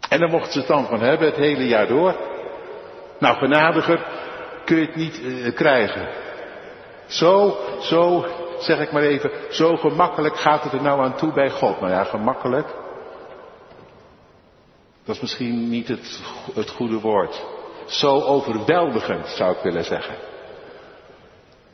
En 0.08 0.20
dan 0.20 0.30
mochten 0.30 0.52
ze 0.52 0.58
het 0.58 0.68
dan 0.68 0.86
van 0.86 1.00
hebben 1.00 1.26
het 1.26 1.36
hele 1.36 1.66
jaar 1.66 1.87
door. 1.87 2.14
Nou, 3.18 3.37
genadiger 3.37 4.06
kun 4.64 4.76
je 4.76 4.87
het 4.87 4.96
niet 4.96 5.20
uh, 5.20 5.54
krijgen. 5.54 6.09
Zo, 7.06 7.56
zo, 7.80 8.26
zeg 8.59 8.80
ik 8.80 8.92
maar 8.92 9.02
even, 9.02 9.30
zo 9.50 9.76
gemakkelijk 9.76 10.37
gaat 10.37 10.62
het 10.62 10.72
er 10.72 10.83
nou 10.83 11.02
aan 11.02 11.16
toe 11.16 11.33
bij 11.33 11.50
God. 11.50 11.80
Nou 11.80 11.92
ja, 11.92 12.04
gemakkelijk. 12.04 12.66
Dat 15.04 15.14
is 15.14 15.20
misschien 15.20 15.68
niet 15.68 15.88
het, 15.88 16.20
het 16.54 16.70
goede 16.70 17.00
woord. 17.00 17.44
Zo 17.87 18.20
overweldigend 18.20 19.26
zou 19.26 19.56
ik 19.56 19.62
willen 19.62 19.85
zeggen. 19.85 20.14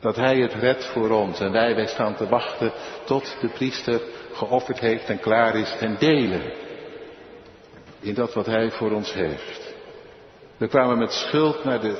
Dat 0.00 0.16
Hij 0.16 0.36
het 0.36 0.54
redt 0.54 0.84
voor 0.84 1.10
ons 1.10 1.40
en 1.40 1.52
wij, 1.52 1.74
wij 1.74 1.86
staan 1.86 2.14
te 2.14 2.28
wachten 2.28 2.72
tot 3.04 3.36
de 3.40 3.48
priester 3.48 4.00
geofferd 4.32 4.80
heeft 4.80 5.08
en 5.08 5.20
klaar 5.20 5.54
is 5.54 5.76
en 5.80 5.96
delen 5.98 6.42
in 8.04 8.14
dat 8.14 8.34
wat 8.34 8.46
Hij 8.46 8.70
voor 8.70 8.90
ons 8.90 9.12
heeft. 9.12 9.74
We 10.56 10.68
kwamen 10.68 10.98
met 10.98 11.12
schuld 11.12 11.64
naar 11.64 11.80
de 11.80 11.96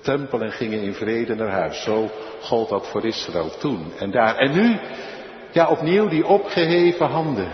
tempel 0.00 0.40
en 0.40 0.52
gingen 0.52 0.80
in 0.80 0.94
vrede 0.94 1.34
naar 1.34 1.50
huis. 1.50 1.82
Zo 1.82 2.10
gold 2.40 2.68
dat 2.68 2.88
voor 2.88 3.06
Israël 3.06 3.58
toen 3.58 3.92
en 3.98 4.10
daar. 4.10 4.36
En 4.36 4.52
nu, 4.52 4.78
ja 5.50 5.68
opnieuw 5.68 6.08
die 6.08 6.26
opgeheven 6.26 7.06
handen. 7.06 7.52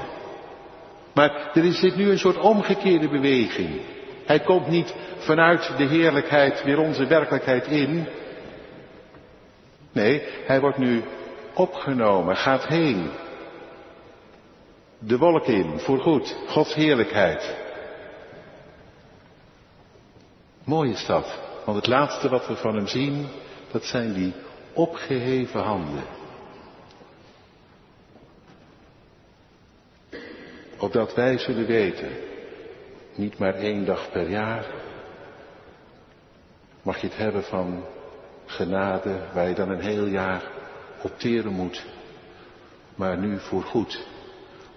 Maar 1.14 1.50
er 1.54 1.72
zit 1.72 1.96
nu 1.96 2.10
een 2.10 2.18
soort 2.18 2.38
omgekeerde 2.38 3.08
beweging. 3.08 3.80
Hij 4.24 4.40
komt 4.40 4.68
niet 4.68 4.94
vanuit 5.18 5.72
de 5.76 5.84
heerlijkheid 5.84 6.62
weer 6.64 6.78
onze 6.78 7.06
werkelijkheid 7.06 7.66
in. 7.66 8.06
Nee, 9.92 10.22
hij 10.46 10.60
wordt 10.60 10.78
nu 10.78 11.02
opgenomen, 11.54 12.37
gaat 12.37 12.66
heen. 12.66 13.10
De 15.07 15.19
wolk 15.19 15.47
in, 15.47 15.79
voorgoed, 15.79 16.37
Gods 16.49 16.75
heerlijkheid. 16.75 17.57
Mooi 20.64 20.90
is 20.90 21.07
dat, 21.07 21.40
want 21.64 21.77
het 21.77 21.87
laatste 21.87 22.29
wat 22.29 22.47
we 22.47 22.57
van 22.57 22.75
hem 22.75 22.87
zien, 22.87 23.27
dat 23.73 23.85
zijn 23.85 24.12
die 24.12 24.33
opgeheven 24.73 25.61
handen. 25.61 26.05
Opdat 30.79 31.14
wij 31.14 31.38
zullen 31.38 31.67
weten, 31.67 32.11
niet 33.14 33.38
maar 33.38 33.55
één 33.55 33.85
dag 33.85 34.11
per 34.11 34.29
jaar, 34.29 34.67
mag 36.83 37.01
je 37.01 37.07
het 37.07 37.17
hebben 37.17 37.45
van 37.45 37.85
genade 38.47 39.21
waar 39.35 39.49
je 39.49 39.55
dan 39.55 39.71
een 39.71 39.83
heel 39.83 40.07
jaar 40.07 40.43
opteren 41.03 41.53
moet, 41.53 41.85
maar 42.95 43.19
nu 43.19 43.38
voorgoed, 43.38 44.07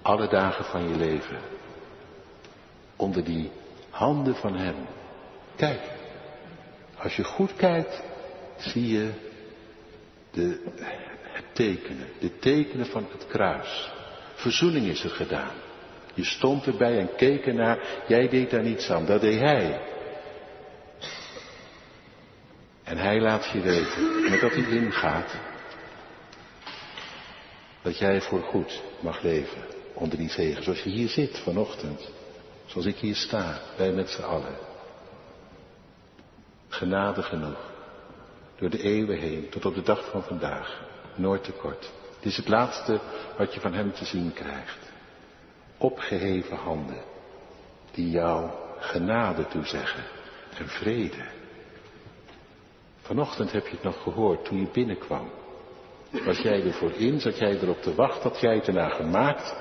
alle 0.07 0.27
dagen 0.27 0.65
van 0.65 0.89
je 0.89 0.95
leven, 0.95 1.39
onder 2.95 3.23
die 3.23 3.51
handen 3.89 4.35
van 4.35 4.55
Hem. 4.55 4.75
Kijk, 5.55 5.79
als 6.97 7.15
je 7.15 7.23
goed 7.23 7.55
kijkt, 7.55 8.03
zie 8.57 8.87
je 8.87 9.09
de, 10.31 10.63
tekenen, 11.53 12.07
de 12.19 12.39
tekenen 12.39 12.85
van 12.85 13.07
het 13.11 13.27
kruis. 13.27 13.91
Verzoening 14.33 14.85
is 14.85 15.03
er 15.03 15.09
gedaan. 15.09 15.55
Je 16.13 16.23
stond 16.23 16.65
erbij 16.65 16.99
en 16.99 17.15
keek 17.15 17.45
ernaar. 17.45 18.03
Jij 18.07 18.29
deed 18.29 18.49
daar 18.49 18.63
niets 18.63 18.89
aan. 18.89 19.05
Dat 19.05 19.21
deed 19.21 19.39
hij. 19.39 19.81
En 22.83 22.97
hij 22.97 23.19
laat 23.21 23.45
je 23.45 23.61
weten, 23.61 24.29
met 24.29 24.41
dat 24.41 24.51
hij 24.51 24.69
ingaat, 24.69 25.35
dat 27.81 27.97
jij 27.97 28.21
voor 28.21 28.41
goed 28.41 28.81
mag 28.99 29.21
leven 29.21 29.76
onder 29.97 30.17
die 30.17 30.29
zegen. 30.29 30.63
Zoals 30.63 30.83
je 30.83 30.89
hier 30.89 31.09
zit 31.09 31.39
vanochtend. 31.39 32.09
Zoals 32.65 32.85
ik 32.85 32.95
hier 32.95 33.15
sta, 33.15 33.61
wij 33.77 33.91
met 33.91 34.09
z'n 34.09 34.21
allen. 34.21 34.55
Genade 36.67 37.23
genoeg. 37.23 37.71
Door 38.59 38.69
de 38.69 38.81
eeuwen 38.81 39.17
heen, 39.17 39.49
tot 39.49 39.65
op 39.65 39.75
de 39.75 39.81
dag 39.81 40.09
van 40.09 40.23
vandaag. 40.23 40.81
Nooit 41.15 41.43
tekort. 41.43 41.89
Het 42.15 42.25
is 42.25 42.37
het 42.37 42.47
laatste 42.47 42.99
wat 43.37 43.53
je 43.53 43.59
van 43.59 43.73
hem 43.73 43.93
te 43.93 44.05
zien 44.05 44.33
krijgt 44.33 44.87
opgeheven 45.77 46.57
handen 46.57 47.01
die 47.91 48.09
jou 48.09 48.49
genade 48.79 49.47
toezeggen 49.47 50.03
en 50.57 50.67
vrede. 50.67 51.25
Vanochtend 53.01 53.51
heb 53.51 53.65
je 53.67 53.71
het 53.71 53.83
nog 53.83 54.03
gehoord 54.03 54.45
toen 54.45 54.59
je 54.59 54.67
binnenkwam. 54.73 55.29
Was 56.25 56.37
jij 56.37 56.63
ervoor 56.63 56.91
in? 56.91 57.19
Zat 57.19 57.37
jij 57.37 57.59
erop 57.59 57.81
te 57.81 57.95
wachten? 57.95 58.29
Had 58.29 58.39
jij 58.39 58.55
het 58.55 58.67
ernaar 58.67 58.91
gemaakt? 58.91 59.55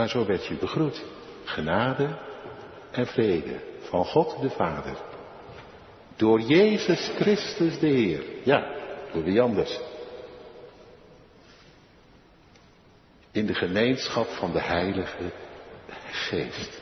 Maar 0.00 0.08
zo 0.08 0.26
werd 0.26 0.46
je 0.46 0.54
begroet. 0.54 1.02
Genade 1.44 2.18
en 2.90 3.06
vrede 3.06 3.60
van 3.80 4.04
God 4.04 4.40
de 4.40 4.50
Vader. 4.50 4.96
Door 6.16 6.40
Jezus 6.40 7.10
Christus 7.16 7.78
de 7.78 7.86
Heer. 7.86 8.22
Ja, 8.44 8.74
door 9.12 9.22
wie 9.22 9.40
anders? 9.40 9.80
in 13.32 13.46
de 13.46 13.54
gemeenschap 13.54 14.26
van 14.26 14.52
de 14.52 14.60
Heilige 14.60 15.32
Geest. 16.10 16.80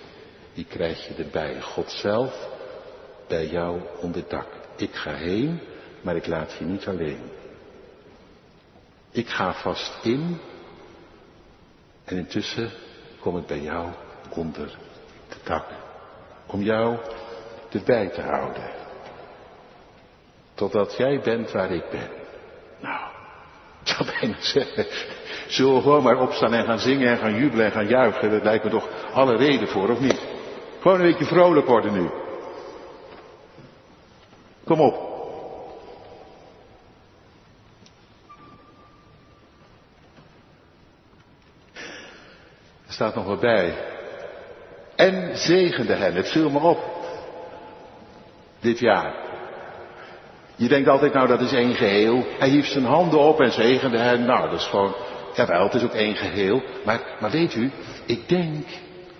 Die 0.54 0.64
krijg 0.64 1.06
je 1.08 1.14
erbij. 1.14 1.60
God 1.60 1.90
zelf 1.90 2.48
bij 3.28 3.46
jou 3.46 3.80
onder 4.00 4.24
dak. 4.28 4.48
Ik 4.76 4.94
ga 4.94 5.14
heen, 5.14 5.60
maar 6.00 6.16
ik 6.16 6.26
laat 6.26 6.56
je 6.58 6.64
niet 6.64 6.86
alleen. 6.86 7.30
Ik 9.10 9.28
ga 9.28 9.54
vast 9.54 10.04
in 10.04 10.40
en 12.04 12.16
intussen 12.16 12.70
kom 13.20 13.38
ik 13.38 13.46
bij 13.46 13.60
jou 13.60 13.88
onder 14.28 14.76
de 15.28 15.36
dak. 15.44 15.64
Om 16.46 16.62
jou 16.62 16.96
erbij 17.70 18.08
te 18.08 18.20
houden. 18.20 18.70
Totdat 20.54 20.96
jij 20.96 21.20
bent 21.20 21.52
waar 21.52 21.70
ik 21.70 21.90
ben. 21.90 22.10
Nou, 22.80 23.10
ik 23.82 23.88
zou 23.88 24.08
bijna 24.20 24.36
zeggen, 24.40 24.86
Zullen 25.48 25.74
we 25.74 25.80
gewoon 25.80 26.02
maar 26.02 26.20
opstaan 26.20 26.54
en 26.54 26.64
gaan 26.64 26.78
zingen 26.78 27.08
en 27.08 27.18
gaan 27.18 27.34
jubelen 27.34 27.66
en 27.66 27.72
gaan 27.72 27.88
juichen? 27.88 28.30
Dat 28.30 28.42
lijkt 28.42 28.64
me 28.64 28.70
toch 28.70 28.88
alle 29.12 29.36
reden 29.36 29.68
voor, 29.68 29.88
of 29.88 30.00
niet? 30.00 30.22
Gewoon 30.80 31.00
een 31.00 31.06
beetje 31.10 31.24
vrolijk 31.24 31.66
worden 31.66 31.92
nu. 31.92 32.10
Kom 34.64 34.80
op. 34.80 35.07
staat 42.98 43.14
nog 43.14 43.24
wat 43.24 43.40
bij. 43.40 43.74
En 44.96 45.36
zegende 45.36 45.92
hen. 45.92 46.14
Het 46.14 46.28
viel 46.28 46.50
me 46.50 46.58
op. 46.58 46.78
Dit 48.60 48.78
jaar. 48.78 49.14
Je 50.56 50.68
denkt 50.68 50.88
altijd, 50.88 51.12
nou 51.12 51.28
dat 51.28 51.40
is 51.40 51.52
één 51.52 51.74
geheel. 51.74 52.24
Hij 52.38 52.48
hief 52.48 52.66
zijn 52.66 52.84
handen 52.84 53.18
op 53.18 53.40
en 53.40 53.52
zegende 53.52 53.98
hen. 53.98 54.24
Nou, 54.24 54.50
dat 54.50 54.60
is 54.60 54.66
gewoon, 54.66 54.94
jawel, 55.34 55.64
het 55.64 55.74
is 55.74 55.82
ook 55.82 55.94
één 55.94 56.16
geheel. 56.16 56.62
Maar, 56.84 57.00
maar 57.20 57.30
weet 57.30 57.54
u, 57.54 57.70
ik 58.06 58.28
denk, 58.28 58.66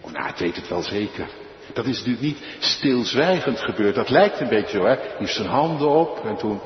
oh, 0.01 0.12
nou, 0.12 0.29
ik 0.29 0.37
weet 0.37 0.57
het 0.57 0.69
wel 0.69 0.83
zeker. 0.83 1.29
Dat 1.73 1.87
is 1.87 1.97
natuurlijk 1.97 2.25
niet 2.25 2.57
stilzwijgend 2.59 3.61
gebeurd. 3.61 3.95
Dat 3.95 4.11
lijkt 4.11 4.41
een 4.41 4.49
beetje 4.49 4.79
zo, 4.79 4.85
hè. 4.85 4.95
Hij 4.95 5.17
hief 5.19 5.31
zijn 5.31 5.49
handen 5.49 5.88
op 5.88 6.25
en 6.25 6.37
toen, 6.37 6.61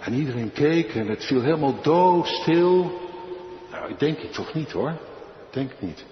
en 0.00 0.14
iedereen 0.14 0.52
keek 0.52 0.94
en 0.94 1.08
het 1.08 1.24
viel 1.24 1.42
helemaal 1.42 1.74
doodstil. 1.82 3.00
Nou, 3.70 3.90
ik 3.90 3.98
denk 3.98 4.18
ik 4.18 4.32
toch 4.32 4.54
niet 4.54 4.72
hoor. 4.72 4.96
Denk 5.50 5.70
niet. 5.78 6.04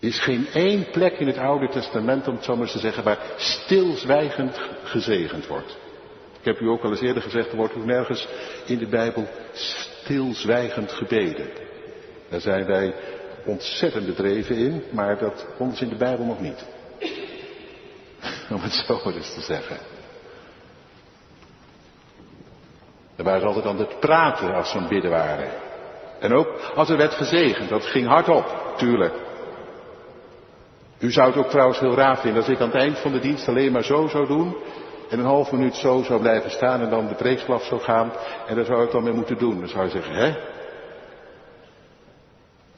Er 0.00 0.08
is 0.08 0.20
geen 0.20 0.46
één 0.52 0.90
plek 0.90 1.18
in 1.18 1.26
het 1.26 1.38
Oude 1.38 1.68
Testament, 1.68 2.28
om 2.28 2.34
het 2.34 2.44
zo 2.44 2.52
maar 2.52 2.62
eens 2.62 2.72
te 2.72 2.78
zeggen, 2.78 3.04
waar 3.04 3.18
stilzwijgend 3.36 4.60
gezegend 4.84 5.46
wordt. 5.46 5.76
Ik 6.38 6.44
heb 6.44 6.60
u 6.60 6.68
ook 6.68 6.82
al 6.82 6.90
eens 6.90 7.00
eerder 7.00 7.22
gezegd, 7.22 7.50
er 7.50 7.56
wordt 7.56 7.74
ook 7.74 7.84
nergens 7.84 8.28
in 8.66 8.78
de 8.78 8.86
Bijbel 8.86 9.28
stilzwijgend 9.52 10.92
gebeden. 10.92 11.48
Daar 12.28 12.40
zijn 12.40 12.66
wij 12.66 12.94
ontzettend 13.44 14.06
bedreven 14.06 14.56
in, 14.56 14.82
maar 14.90 15.18
dat 15.18 15.46
komt 15.56 15.80
in 15.80 15.88
de 15.88 15.96
Bijbel 15.96 16.24
nog 16.24 16.40
niet. 16.40 16.66
Om 18.54 18.60
het 18.62 18.72
zo 18.72 19.00
maar 19.04 19.14
eens 19.14 19.34
te 19.34 19.40
zeggen. 19.40 19.76
Daar 23.16 23.26
waren 23.26 23.46
altijd 23.46 23.66
aan 23.66 23.78
het 23.78 24.00
praten 24.00 24.54
als 24.54 24.70
ze 24.70 24.78
aan 24.78 24.88
bidden 24.88 25.10
waren. 25.10 25.50
En 26.20 26.32
ook 26.32 26.72
als 26.74 26.90
er 26.90 26.96
werd 26.96 27.14
gezegend, 27.14 27.68
dat 27.68 27.86
ging 27.86 28.06
hardop, 28.06 28.74
tuurlijk. 28.76 29.28
U 31.00 31.10
zou 31.10 31.26
het 31.26 31.36
ook 31.36 31.50
trouwens 31.50 31.78
heel 31.78 31.94
raar 31.94 32.18
vinden 32.18 32.42
als 32.42 32.50
ik 32.50 32.60
aan 32.60 32.70
het 32.70 32.80
eind 32.80 32.98
van 32.98 33.12
de 33.12 33.20
dienst 33.20 33.48
alleen 33.48 33.72
maar 33.72 33.84
zo 33.84 34.08
zou 34.08 34.26
doen. 34.26 34.56
En 35.10 35.18
een 35.18 35.24
half 35.24 35.52
minuut 35.52 35.74
zo 35.74 36.02
zou 36.02 36.20
blijven 36.20 36.50
staan 36.50 36.80
en 36.80 36.90
dan 36.90 37.08
de 37.08 37.14
preekslaf 37.14 37.64
zou 37.64 37.80
gaan. 37.80 38.12
En 38.46 38.54
daar 38.54 38.64
zou 38.64 38.84
ik 38.84 38.90
dan 38.90 39.02
mee 39.02 39.12
moeten 39.12 39.38
doen. 39.38 39.58
Dan 39.58 39.68
zou 39.68 39.84
je 39.84 39.90
zeggen, 39.90 40.14
hè? 40.14 40.34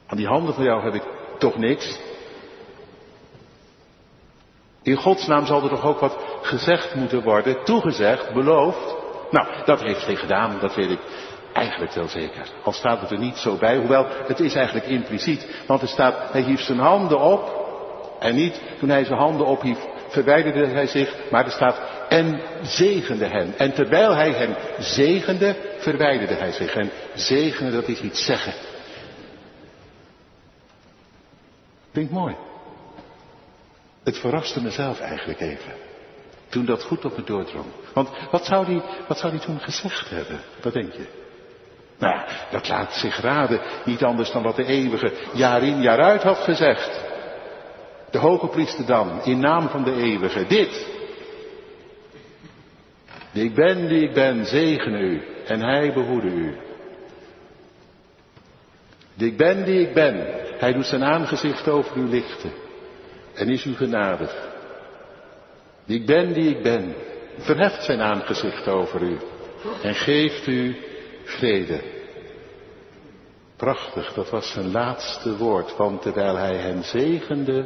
Aan 0.07 0.17
die 0.17 0.27
handen 0.27 0.53
van 0.53 0.63
jou 0.63 0.83
heb 0.83 0.93
ik 0.93 1.03
toch 1.37 1.57
niks. 1.57 1.99
In 4.81 4.95
Gods 4.95 5.27
naam 5.27 5.45
zal 5.45 5.63
er 5.63 5.69
toch 5.69 5.85
ook 5.85 5.99
wat 5.99 6.17
gezegd 6.41 6.95
moeten 6.95 7.23
worden, 7.23 7.63
toegezegd, 7.63 8.33
beloofd. 8.33 8.95
Nou, 9.31 9.47
dat 9.65 9.81
heeft 9.81 10.05
hij 10.05 10.15
gedaan, 10.15 10.59
dat 10.59 10.75
weet 10.75 10.89
ik 10.89 10.99
eigenlijk 11.53 11.93
wel 11.93 12.07
zeker. 12.07 12.49
Al 12.63 12.71
staat 12.71 13.01
het 13.01 13.11
er 13.11 13.19
niet 13.19 13.37
zo 13.37 13.57
bij, 13.57 13.77
hoewel 13.77 14.05
het 14.27 14.39
is 14.39 14.55
eigenlijk 14.55 14.85
impliciet. 14.85 15.63
Want 15.67 15.81
er 15.81 15.87
staat, 15.87 16.31
hij 16.31 16.41
hief 16.41 16.61
zijn 16.61 16.79
handen 16.79 17.19
op. 17.19 17.62
En 18.23 18.35
niet 18.35 18.61
toen 18.79 18.89
hij 18.89 19.05
zijn 19.05 19.19
handen 19.19 19.45
ophief, 19.45 19.77
verwijderde 20.07 20.67
hij 20.67 20.87
zich, 20.87 21.15
maar 21.31 21.45
er 21.45 21.51
staat, 21.51 21.79
en 22.09 22.41
zegende 22.61 23.25
hen. 23.25 23.53
En 23.57 23.73
terwijl 23.73 24.15
hij 24.15 24.31
hen 24.31 24.55
zegende, 24.79 25.55
verwijderde 25.77 26.33
hij 26.33 26.51
zich. 26.51 26.75
En 26.75 26.91
zegenen, 27.13 27.71
dat 27.71 27.87
is 27.87 28.01
iets 28.01 28.25
zeggen. 28.25 28.53
Ik 31.91 32.09
mooi. 32.09 32.35
Het 34.03 34.17
verraste 34.17 34.61
mezelf 34.61 34.99
eigenlijk 34.99 35.39
even. 35.39 35.73
Toen 36.49 36.65
dat 36.65 36.83
goed 36.83 37.05
op 37.05 37.17
me 37.17 37.23
doordrong. 37.23 37.65
Want 37.93 38.09
wat 38.31 38.45
zou 38.45 38.65
die, 38.65 38.81
wat 39.07 39.17
zou 39.17 39.31
die 39.31 39.41
toen 39.41 39.59
gezegd 39.59 40.09
hebben? 40.09 40.39
Wat 40.61 40.73
denk 40.73 40.93
je? 40.93 41.07
Nou, 41.97 42.21
dat 42.51 42.67
laat 42.67 42.93
zich 42.93 43.21
raden. 43.21 43.61
Niet 43.85 44.03
anders 44.03 44.31
dan 44.31 44.43
wat 44.43 44.55
de 44.55 44.65
eeuwige 44.65 45.13
jaar 45.33 45.63
in 45.63 45.81
jaar 45.81 45.99
uit 45.99 46.23
had 46.23 46.37
gezegd. 46.37 47.02
De 48.13 48.19
hoge 48.19 48.47
priester 48.47 48.85
dan, 48.85 49.23
in 49.23 49.39
naam 49.39 49.69
van 49.69 49.83
de 49.83 49.91
eeuwige, 49.91 50.45
dit. 50.47 50.87
Die 53.31 53.43
ik 53.43 53.55
ben, 53.55 53.87
die 53.87 54.01
ik 54.01 54.13
ben, 54.13 54.45
zegen 54.45 54.93
u 54.93 55.21
en 55.45 55.59
hij 55.59 55.93
behoede 55.93 56.27
u. 56.27 56.57
Die 59.13 59.31
ik 59.31 59.37
ben, 59.37 59.65
die 59.65 59.87
ik 59.87 59.93
ben, 59.93 60.25
hij 60.57 60.73
doet 60.73 60.85
zijn 60.85 61.03
aangezicht 61.03 61.67
over 61.67 61.97
u 61.97 62.01
lichten 62.01 62.51
en 63.33 63.49
is 63.49 63.65
u 63.65 63.75
genadig. 63.75 64.49
Die 65.85 65.99
ik 65.99 66.05
ben, 66.05 66.33
die 66.33 66.49
ik 66.49 66.63
ben, 66.63 66.95
verheft 67.37 67.83
zijn 67.83 68.01
aangezicht 68.01 68.67
over 68.67 69.01
u 69.01 69.17
en 69.81 69.95
geeft 69.95 70.47
u 70.47 70.75
vrede. 71.23 71.81
Prachtig, 73.55 74.13
dat 74.13 74.29
was 74.29 74.51
zijn 74.51 74.71
laatste 74.71 75.37
woord, 75.37 75.75
want 75.77 76.01
terwijl 76.01 76.35
hij 76.35 76.55
hen 76.55 76.83
zegende, 76.83 77.65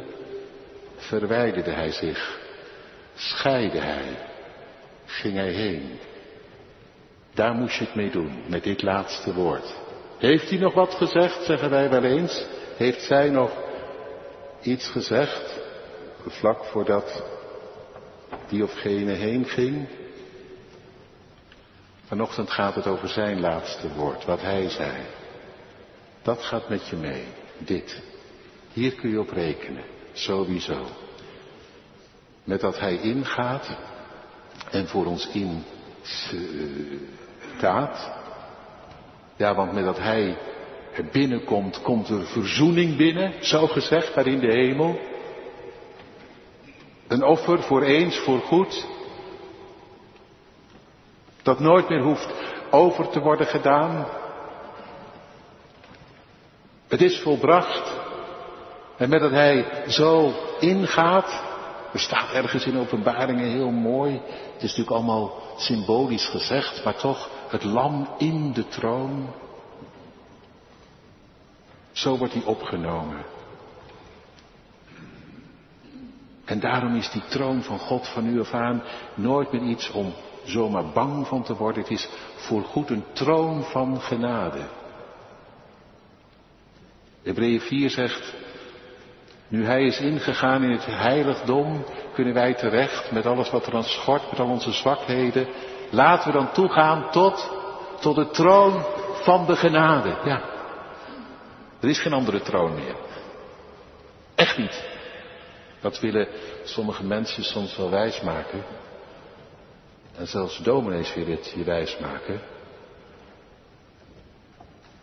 verwijderde 0.98 1.70
hij 1.70 1.92
zich, 1.92 2.38
scheidde 3.14 3.80
hij, 3.80 4.16
ging 5.06 5.34
hij 5.34 5.52
heen. 5.52 5.98
Daar 7.34 7.54
moest 7.54 7.78
je 7.78 7.84
het 7.84 7.94
mee 7.94 8.10
doen, 8.10 8.42
met 8.46 8.62
dit 8.62 8.82
laatste 8.82 9.34
woord. 9.34 9.74
Heeft 10.18 10.48
hij 10.48 10.58
nog 10.58 10.74
wat 10.74 10.94
gezegd, 10.94 11.44
zeggen 11.44 11.70
wij 11.70 11.90
wel 11.90 12.04
eens? 12.04 12.46
Heeft 12.76 13.02
zij 13.02 13.30
nog 13.30 13.52
iets 14.62 14.88
gezegd, 14.88 15.60
vlak 16.26 16.64
voordat 16.64 17.24
die 18.48 18.62
of 18.62 18.72
gene 18.72 19.12
heen 19.12 19.44
ging? 19.44 19.88
Vanochtend 22.04 22.50
gaat 22.50 22.74
het 22.74 22.86
over 22.86 23.08
zijn 23.08 23.40
laatste 23.40 23.94
woord, 23.94 24.24
wat 24.24 24.40
hij 24.40 24.68
zei. 24.68 24.92
Dat 26.22 26.42
gaat 26.42 26.68
met 26.68 26.88
je 26.88 26.96
mee, 26.96 27.24
dit. 27.58 28.02
Hier 28.72 28.94
kun 28.94 29.10
je 29.10 29.20
op 29.20 29.30
rekenen, 29.30 29.84
sowieso. 30.18 30.86
Met 32.44 32.60
dat 32.60 32.78
hij 32.78 32.96
ingaat 32.96 33.76
en 34.70 34.88
voor 34.88 35.06
ons 35.06 35.28
in 35.28 35.64
staat. 37.56 38.10
Ja, 39.36 39.54
want 39.54 39.72
met 39.72 39.84
dat 39.84 39.98
hij 39.98 40.36
er 40.94 41.04
binnenkomt, 41.12 41.82
komt 41.82 42.08
er 42.08 42.26
verzoening 42.26 42.96
binnen, 42.96 43.32
zo 43.40 43.66
gezegd, 43.66 44.14
daar 44.14 44.26
in 44.26 44.40
de 44.40 44.52
hemel. 44.52 44.98
Een 47.08 47.22
offer 47.22 47.62
voor 47.62 47.82
eens, 47.82 48.18
voor 48.18 48.40
goed. 48.40 48.86
Dat 51.42 51.60
nooit 51.60 51.88
meer 51.88 52.02
hoeft 52.02 52.28
over 52.70 53.08
te 53.08 53.20
worden 53.20 53.46
gedaan. 53.46 54.06
Het 56.88 57.02
is 57.02 57.20
volbracht. 57.20 57.97
En 58.98 59.08
met 59.08 59.20
dat 59.20 59.30
hij 59.30 59.84
zo 59.88 60.32
ingaat, 60.60 61.42
er 61.92 62.00
staat 62.00 62.32
ergens 62.32 62.66
in 62.66 62.78
openbaringen 62.78 63.50
heel 63.50 63.70
mooi. 63.70 64.12
Het 64.52 64.62
is 64.62 64.76
natuurlijk 64.76 64.90
allemaal 64.90 65.42
symbolisch 65.56 66.26
gezegd, 66.26 66.84
maar 66.84 66.96
toch 66.96 67.30
het 67.48 67.64
lam 67.64 68.08
in 68.18 68.52
de 68.52 68.68
troon. 68.68 69.28
Zo 71.92 72.16
wordt 72.16 72.32
hij 72.32 72.42
opgenomen. 72.44 73.24
En 76.44 76.60
daarom 76.60 76.96
is 76.96 77.10
die 77.10 77.24
troon 77.28 77.62
van 77.62 77.78
God 77.78 78.08
van 78.08 78.24
nu 78.24 78.40
af 78.40 78.52
aan 78.52 78.82
nooit 79.14 79.52
meer 79.52 79.62
iets 79.62 79.90
om 79.90 80.14
zomaar 80.44 80.86
bang 80.86 81.26
van 81.26 81.42
te 81.42 81.56
worden. 81.56 81.82
Het 81.82 81.90
is 81.90 82.08
voorgoed 82.36 82.90
een 82.90 83.04
troon 83.12 83.62
van 83.62 84.00
genade. 84.00 84.60
Hebreeën 87.22 87.60
4 87.60 87.90
zegt, 87.90 88.34
nu 89.48 89.64
hij 89.64 89.82
is 89.82 89.98
ingegaan 89.98 90.62
in 90.62 90.70
het 90.70 90.86
heiligdom, 90.86 91.84
kunnen 92.14 92.34
wij 92.34 92.54
terecht 92.54 93.10
met 93.10 93.26
alles 93.26 93.50
wat 93.50 93.66
er 93.66 93.74
aan 93.74 93.84
schort, 93.84 94.30
met 94.30 94.40
al 94.40 94.48
onze 94.48 94.72
zwakheden. 94.72 95.48
Laten 95.90 96.32
we 96.32 96.38
dan 96.38 96.52
toegaan 96.52 97.10
tot, 97.10 97.50
tot 98.00 98.16
de 98.16 98.30
troon 98.30 98.84
van 99.22 99.46
de 99.46 99.56
genade. 99.56 100.16
Ja. 100.24 100.42
Er 101.80 101.88
is 101.88 102.00
geen 102.00 102.12
andere 102.12 102.40
troon 102.40 102.74
meer. 102.74 102.96
Echt 104.34 104.58
niet. 104.58 104.84
Dat 105.80 106.00
willen 106.00 106.28
sommige 106.64 107.04
mensen 107.04 107.44
soms 107.44 107.76
wel 107.76 107.90
wijsmaken. 107.90 108.64
En 110.16 110.26
zelfs 110.26 110.58
dominees 110.58 111.14
willen 111.14 111.30
het 111.30 111.52
je 111.56 111.64
wijsmaken. 111.64 112.40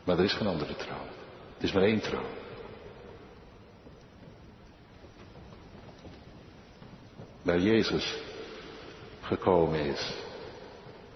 Maar 0.03 0.17
er 0.17 0.23
is 0.23 0.33
geen 0.33 0.47
andere 0.47 0.75
troon. 0.75 1.07
Het 1.53 1.63
is 1.63 1.71
maar 1.71 1.83
één 1.83 2.01
troon. 2.01 2.44
Waar 7.45 7.59
Jezus 7.59 8.17
gekomen 9.21 9.79
is. 9.79 10.13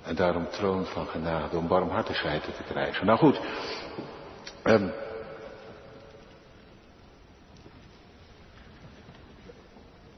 En 0.02 0.15
daarom 0.15 0.50
troon 0.50 0.86
van 0.86 1.08
genade, 1.08 1.58
om 1.58 1.68
barmhartigheid 1.68 2.44
te 2.44 2.63
krijgen. 2.68 3.06
Nou 3.06 3.18
goed. 3.18 3.39
Um, 4.63 4.92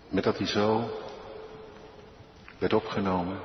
met 0.10 0.24
dat 0.24 0.38
hij 0.38 0.48
zo 0.48 0.90
werd 2.58 2.74
opgenomen, 2.74 3.40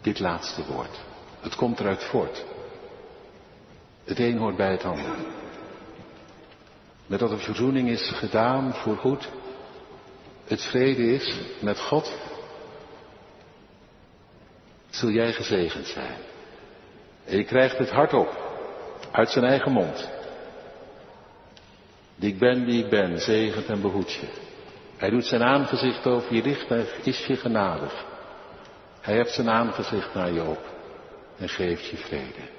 dit 0.00 0.18
laatste 0.18 0.64
woord. 0.66 1.00
Het 1.40 1.54
komt 1.54 1.80
eruit 1.80 2.04
voort. 2.04 2.44
Het 4.04 4.18
een 4.18 4.38
hoort 4.38 4.56
bij 4.56 4.70
het 4.70 4.84
ander. 4.84 5.14
met 7.06 7.18
dat 7.18 7.30
de 7.30 7.38
verzoening 7.38 7.88
is 7.88 8.10
gedaan 8.10 8.74
voor 8.74 8.96
goed, 8.96 9.28
het 10.46 10.62
vrede 10.62 11.12
is 11.12 11.34
met 11.60 11.80
God, 11.80 12.12
zul 14.90 15.10
jij 15.10 15.32
gezegend 15.32 15.86
zijn. 15.86 16.18
En 17.24 17.36
je 17.36 17.44
krijgt 17.44 17.78
het 17.78 17.90
hardop, 17.90 18.44
uit 19.10 19.30
zijn 19.30 19.44
eigen 19.44 19.72
mond. 19.72 20.08
Die 22.16 22.32
ik 22.32 22.38
ben 22.38 22.64
die 22.64 22.84
ik 22.84 22.90
ben, 22.90 23.20
zegent 23.20 23.66
en 23.66 23.80
behoedt 23.80 24.12
je. 24.12 24.28
Hij 24.96 25.10
doet 25.10 25.24
zijn 25.24 25.42
aangezicht 25.42 26.06
over 26.06 26.34
je 26.34 26.42
licht 26.42 26.70
en 26.70 26.86
is 27.02 27.26
je 27.26 27.36
genadig. 27.36 28.04
Hij 29.00 29.14
heeft 29.14 29.34
zijn 29.34 29.50
aangezicht 29.50 30.14
naar 30.14 30.32
je 30.32 30.42
op 30.42 30.74
en 31.38 31.48
geeft 31.48 31.86
je 31.86 31.96
vrede. 31.96 32.54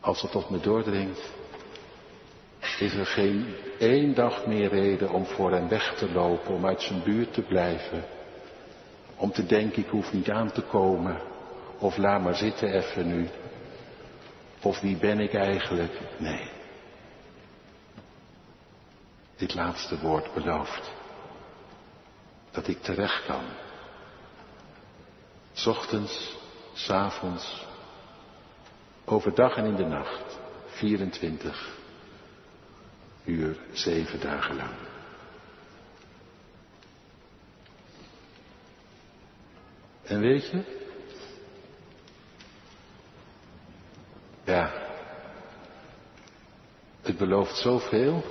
Als 0.00 0.22
het 0.22 0.30
tot 0.30 0.50
me 0.50 0.60
doordringt, 0.60 1.32
is 2.78 2.94
er 2.94 3.06
geen 3.06 3.54
één 3.78 4.14
dag 4.14 4.46
meer 4.46 4.68
reden 4.68 5.10
om 5.10 5.26
voor 5.26 5.52
hem 5.52 5.68
weg 5.68 5.94
te 5.94 6.12
lopen, 6.12 6.54
om 6.54 6.66
uit 6.66 6.82
zijn 6.82 7.02
buurt 7.02 7.32
te 7.32 7.42
blijven, 7.42 8.04
om 9.16 9.32
te 9.32 9.46
denken 9.46 9.82
ik 9.82 9.88
hoef 9.88 10.12
niet 10.12 10.30
aan 10.30 10.52
te 10.52 10.62
komen, 10.62 11.20
of 11.78 11.96
laat 11.96 12.22
maar 12.22 12.34
zitten 12.34 12.72
even 12.72 13.06
nu, 13.06 13.28
of 14.62 14.80
wie 14.80 14.96
ben 14.96 15.20
ik 15.20 15.34
eigenlijk? 15.34 16.00
Nee. 16.18 16.50
Dit 19.36 19.54
laatste 19.54 19.98
woord 19.98 20.34
belooft 20.34 20.92
dat 22.50 22.68
ik 22.68 22.82
terecht 22.82 23.24
kan. 23.26 23.44
S 25.52 25.66
ochtends, 25.66 26.36
s 26.72 26.90
avonds, 26.90 27.66
overdag 29.04 29.56
en 29.56 29.64
in 29.64 29.76
de 29.76 29.84
nacht, 29.84 30.38
24 30.66 31.75
uur, 33.26 33.56
zeven 33.72 34.20
dagen 34.20 34.56
lang. 34.56 34.74
En 40.02 40.20
weet 40.20 40.50
je, 40.50 40.62
ja, 44.44 44.72
het 47.02 47.16
belooft 47.16 47.56
zoveel 47.56 48.24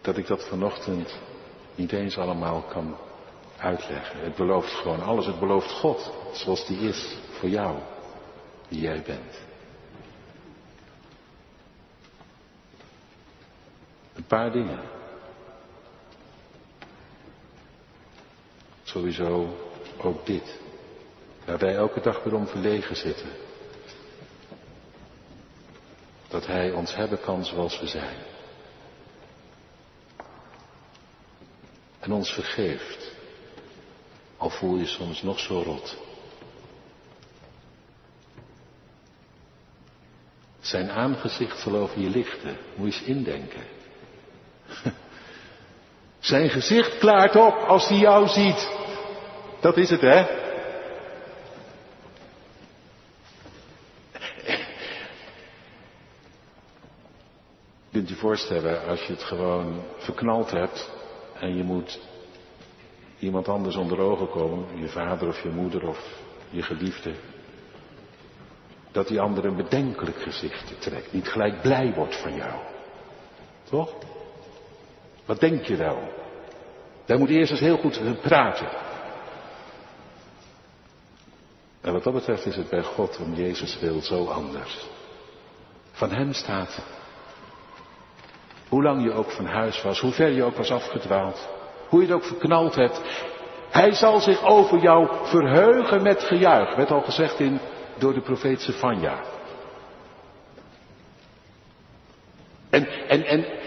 dat 0.00 0.16
ik 0.16 0.26
dat 0.26 0.48
vanochtend 0.48 1.18
niet 1.74 1.92
eens 1.92 2.18
allemaal 2.18 2.62
kan 2.62 2.96
uitleggen. 3.58 4.20
Het 4.20 4.34
belooft 4.34 4.72
gewoon 4.72 5.02
alles. 5.02 5.26
Het 5.26 5.38
belooft 5.38 5.70
God 5.70 6.12
zoals 6.32 6.66
die 6.66 6.78
is 6.78 7.16
voor 7.30 7.48
jou, 7.48 7.78
wie 8.68 8.80
jij 8.80 9.02
bent. 9.02 9.40
Paar 14.28 14.52
dingen. 14.52 14.80
Sowieso 18.82 19.56
ook 19.98 20.26
dit. 20.26 20.58
Waar 21.44 21.58
wij 21.58 21.74
elke 21.74 22.00
dag 22.00 22.22
weer 22.22 22.34
om 22.34 22.46
verlegen 22.46 22.96
zitten. 22.96 23.28
Dat 26.28 26.46
Hij 26.46 26.72
ons 26.72 26.94
hebben 26.94 27.20
kan 27.20 27.44
zoals 27.44 27.80
we 27.80 27.86
zijn. 27.86 28.16
En 31.98 32.12
ons 32.12 32.32
vergeeft. 32.32 33.12
Al 34.36 34.50
voel 34.50 34.76
je 34.76 34.86
soms 34.86 35.22
nog 35.22 35.38
zo 35.38 35.62
rot. 35.62 35.96
Zijn 40.60 40.90
aangezicht 40.90 41.60
zal 41.60 41.74
over 41.76 42.00
je 42.00 42.10
lichten. 42.10 42.56
Moet 42.76 42.94
je 42.94 43.00
eens 43.00 43.08
indenken. 43.08 43.77
Zijn 46.28 46.50
gezicht 46.50 46.98
klaart 46.98 47.36
op 47.36 47.54
als 47.54 47.88
hij 47.88 47.98
jou 47.98 48.28
ziet. 48.28 48.70
Dat 49.60 49.76
is 49.76 49.90
het, 49.90 50.00
hè? 50.00 50.26
Kunt 57.92 58.08
je 58.08 58.14
voorstellen 58.14 58.86
als 58.86 59.02
je 59.02 59.12
het 59.12 59.22
gewoon 59.22 59.82
verknald 59.98 60.50
hebt 60.50 60.90
en 61.40 61.56
je 61.56 61.62
moet 61.62 62.00
iemand 63.18 63.48
anders 63.48 63.76
onder 63.76 63.98
ogen 63.98 64.28
komen, 64.28 64.80
je 64.80 64.88
vader 64.88 65.28
of 65.28 65.42
je 65.42 65.48
moeder 65.48 65.88
of 65.88 66.20
je 66.50 66.62
geliefde, 66.62 67.14
dat 68.92 69.08
die 69.08 69.20
ander 69.20 69.44
een 69.44 69.56
bedenkelijk 69.56 70.22
gezicht 70.22 70.80
trekt, 70.80 71.12
niet 71.12 71.28
gelijk 71.28 71.62
blij 71.62 71.92
wordt 71.94 72.16
van 72.16 72.34
jou. 72.34 72.60
Toch? 73.64 73.94
Wat 75.28 75.40
denk 75.40 75.64
je 75.64 75.76
wel? 75.76 76.12
Daar 77.04 77.18
moet 77.18 77.28
eerst 77.28 77.50
eens 77.50 77.60
heel 77.60 77.76
goed 77.76 78.20
praten. 78.20 78.68
En 81.80 81.92
wat 81.92 82.04
dat 82.04 82.12
betreft 82.12 82.46
is 82.46 82.56
het 82.56 82.68
bij 82.70 82.82
God 82.82 83.18
om 83.18 83.34
Jezus 83.34 83.78
wil 83.80 84.00
zo 84.00 84.24
anders. 84.24 84.86
Van 85.92 86.10
hem 86.10 86.32
staat, 86.32 86.78
hoe 88.68 88.82
lang 88.82 89.02
je 89.02 89.12
ook 89.12 89.30
van 89.30 89.46
huis 89.46 89.82
was, 89.82 90.00
hoe 90.00 90.12
ver 90.12 90.30
je 90.30 90.42
ook 90.42 90.56
was 90.56 90.70
afgedwaald, 90.70 91.48
hoe 91.88 92.00
je 92.00 92.06
het 92.06 92.16
ook 92.16 92.24
verknald 92.24 92.74
hebt, 92.74 93.00
hij 93.70 93.92
zal 93.92 94.20
zich 94.20 94.44
over 94.44 94.78
jou 94.78 95.08
verheugen 95.26 96.02
met 96.02 96.22
gejuich, 96.22 96.74
werd 96.74 96.90
al 96.90 97.02
gezegd 97.02 97.40
in, 97.40 97.60
door 97.98 98.14
de 98.14 98.22
profeet 98.22 98.60
Sefania. 98.60 99.22
En, 102.70 102.86
en, 103.08 103.24
en, 103.24 103.57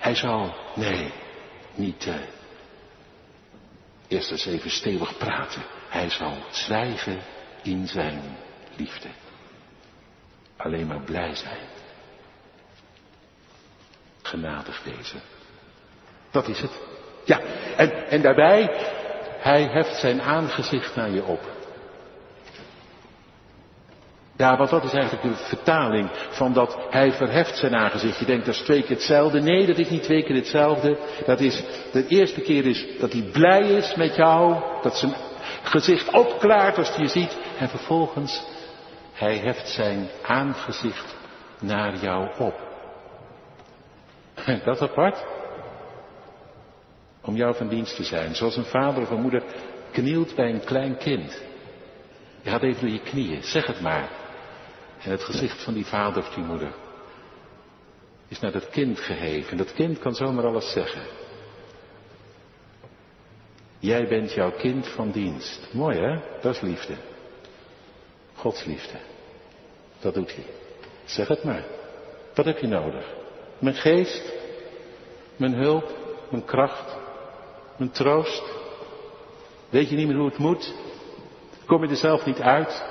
hij 0.00 0.14
zal, 0.14 0.54
nee, 0.74 1.12
niet 1.74 2.06
uh, 2.06 2.14
eerst 4.08 4.30
eens 4.30 4.46
even 4.46 4.70
stevig 4.70 5.16
praten. 5.18 5.62
Hij 5.88 6.10
zal 6.10 6.36
zwijgen 6.50 7.20
in 7.62 7.88
zijn 7.88 8.22
liefde. 8.76 9.08
Alleen 10.56 10.86
maar 10.86 11.00
blij 11.00 11.34
zijn. 11.34 11.66
Genadig 14.22 14.82
wezen. 14.84 15.20
Dat 16.30 16.48
is 16.48 16.60
het. 16.60 16.80
Ja, 17.24 17.40
en, 17.76 18.08
en 18.08 18.22
daarbij, 18.22 18.62
hij 19.38 19.62
heft 19.62 20.00
zijn 20.00 20.22
aangezicht 20.22 20.96
naar 20.96 21.10
je 21.10 21.24
op. 21.24 21.59
Ja, 24.40 24.56
want 24.56 24.70
dat 24.70 24.84
is 24.84 24.92
eigenlijk 24.92 25.22
de 25.22 25.44
vertaling 25.44 26.10
van 26.30 26.52
dat 26.52 26.78
hij 26.90 27.12
verheft 27.12 27.56
zijn 27.58 27.74
aangezicht. 27.74 28.18
Je 28.18 28.24
denkt 28.24 28.46
dat 28.46 28.54
is 28.54 28.60
twee 28.60 28.82
keer 28.82 28.96
hetzelfde. 28.96 29.40
Nee, 29.40 29.66
dat 29.66 29.78
is 29.78 29.88
niet 29.88 30.02
twee 30.02 30.22
keer 30.22 30.36
hetzelfde. 30.36 30.98
Dat 31.26 31.40
is, 31.40 31.62
de 31.92 32.06
eerste 32.06 32.40
keer 32.40 32.66
is 32.66 32.86
dat 32.98 33.12
hij 33.12 33.22
blij 33.32 33.68
is 33.68 33.94
met 33.94 34.14
jou. 34.14 34.62
Dat 34.82 34.96
zijn 34.96 35.14
gezicht 35.62 36.12
opklaart 36.12 36.78
als 36.78 36.94
hij 36.94 37.04
je 37.04 37.08
ziet. 37.08 37.38
En 37.58 37.68
vervolgens, 37.68 38.42
hij 39.12 39.36
heft 39.38 39.68
zijn 39.68 40.08
aangezicht 40.22 41.16
naar 41.58 41.96
jou 41.96 42.28
op. 42.38 42.60
Dat 44.64 44.82
apart. 44.82 45.24
Om 47.22 47.36
jou 47.36 47.54
van 47.54 47.68
dienst 47.68 47.96
te 47.96 48.04
zijn. 48.04 48.34
Zoals 48.34 48.56
een 48.56 48.64
vader 48.64 49.02
of 49.02 49.10
een 49.10 49.20
moeder 49.20 49.42
knielt 49.92 50.34
bij 50.34 50.50
een 50.50 50.64
klein 50.64 50.96
kind. 50.96 51.42
Je 52.42 52.50
gaat 52.50 52.62
even 52.62 52.80
door 52.80 52.90
je 52.90 53.02
knieën. 53.02 53.42
Zeg 53.42 53.66
het 53.66 53.80
maar. 53.80 54.19
En 55.02 55.10
het 55.10 55.24
gezicht 55.24 55.64
van 55.64 55.74
die 55.74 55.86
vader 55.86 56.22
of 56.22 56.34
die 56.34 56.44
moeder 56.44 56.72
is 58.28 58.40
naar 58.40 58.52
dat 58.52 58.70
kind 58.70 58.98
geheven. 58.98 59.50
En 59.50 59.56
dat 59.56 59.72
kind 59.72 59.98
kan 59.98 60.14
zomaar 60.14 60.46
alles 60.46 60.72
zeggen. 60.72 61.02
Jij 63.78 64.08
bent 64.08 64.32
jouw 64.32 64.50
kind 64.50 64.88
van 64.88 65.10
dienst. 65.10 65.68
Mooi 65.72 65.98
hè? 65.98 66.20
Dat 66.40 66.54
is 66.54 66.60
liefde. 66.60 66.94
Gods 68.34 68.64
liefde. 68.64 68.98
Dat 70.00 70.14
doet 70.14 70.34
hij. 70.34 70.44
Zeg 71.04 71.28
het 71.28 71.44
maar. 71.44 71.64
Wat 72.34 72.44
heb 72.44 72.58
je 72.58 72.66
nodig? 72.66 73.04
Mijn 73.58 73.74
geest, 73.74 74.32
mijn 75.36 75.54
hulp, 75.54 75.90
mijn 76.30 76.44
kracht, 76.44 76.96
mijn 77.76 77.90
troost. 77.90 78.42
Weet 79.70 79.88
je 79.88 79.96
niet 79.96 80.06
meer 80.06 80.16
hoe 80.16 80.28
het 80.28 80.38
moet? 80.38 80.74
Kom 81.66 81.84
je 81.84 81.90
er 81.90 81.96
zelf 81.96 82.26
niet 82.26 82.40
uit? 82.40 82.84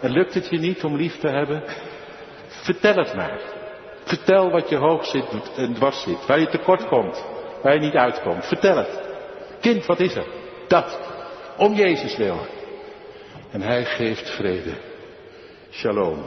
En 0.00 0.10
lukt 0.10 0.34
het 0.34 0.48
je 0.48 0.58
niet 0.58 0.84
om 0.84 0.96
lief 0.96 1.18
te 1.18 1.28
hebben? 1.28 1.62
Vertel 2.46 2.94
het 2.94 3.14
maar. 3.14 3.40
Vertel 4.04 4.50
wat 4.50 4.68
je 4.68 4.76
hoog 4.76 5.06
zit 5.06 5.24
en 5.56 5.74
dwars 5.74 6.02
zit. 6.02 6.26
Waar 6.26 6.40
je 6.40 6.48
tekort 6.48 6.86
komt. 6.86 7.24
Waar 7.62 7.74
je 7.74 7.80
niet 7.80 7.94
uitkomt. 7.94 8.46
Vertel 8.46 8.76
het. 8.76 9.00
Kind, 9.60 9.86
wat 9.86 10.00
is 10.00 10.14
er? 10.14 10.26
Dat. 10.68 10.98
Om 11.56 11.74
Jezus 11.74 12.16
wil. 12.16 12.46
En 13.50 13.60
hij 13.60 13.84
geeft 13.84 14.30
vrede. 14.30 14.72
Shalom. 15.70 16.26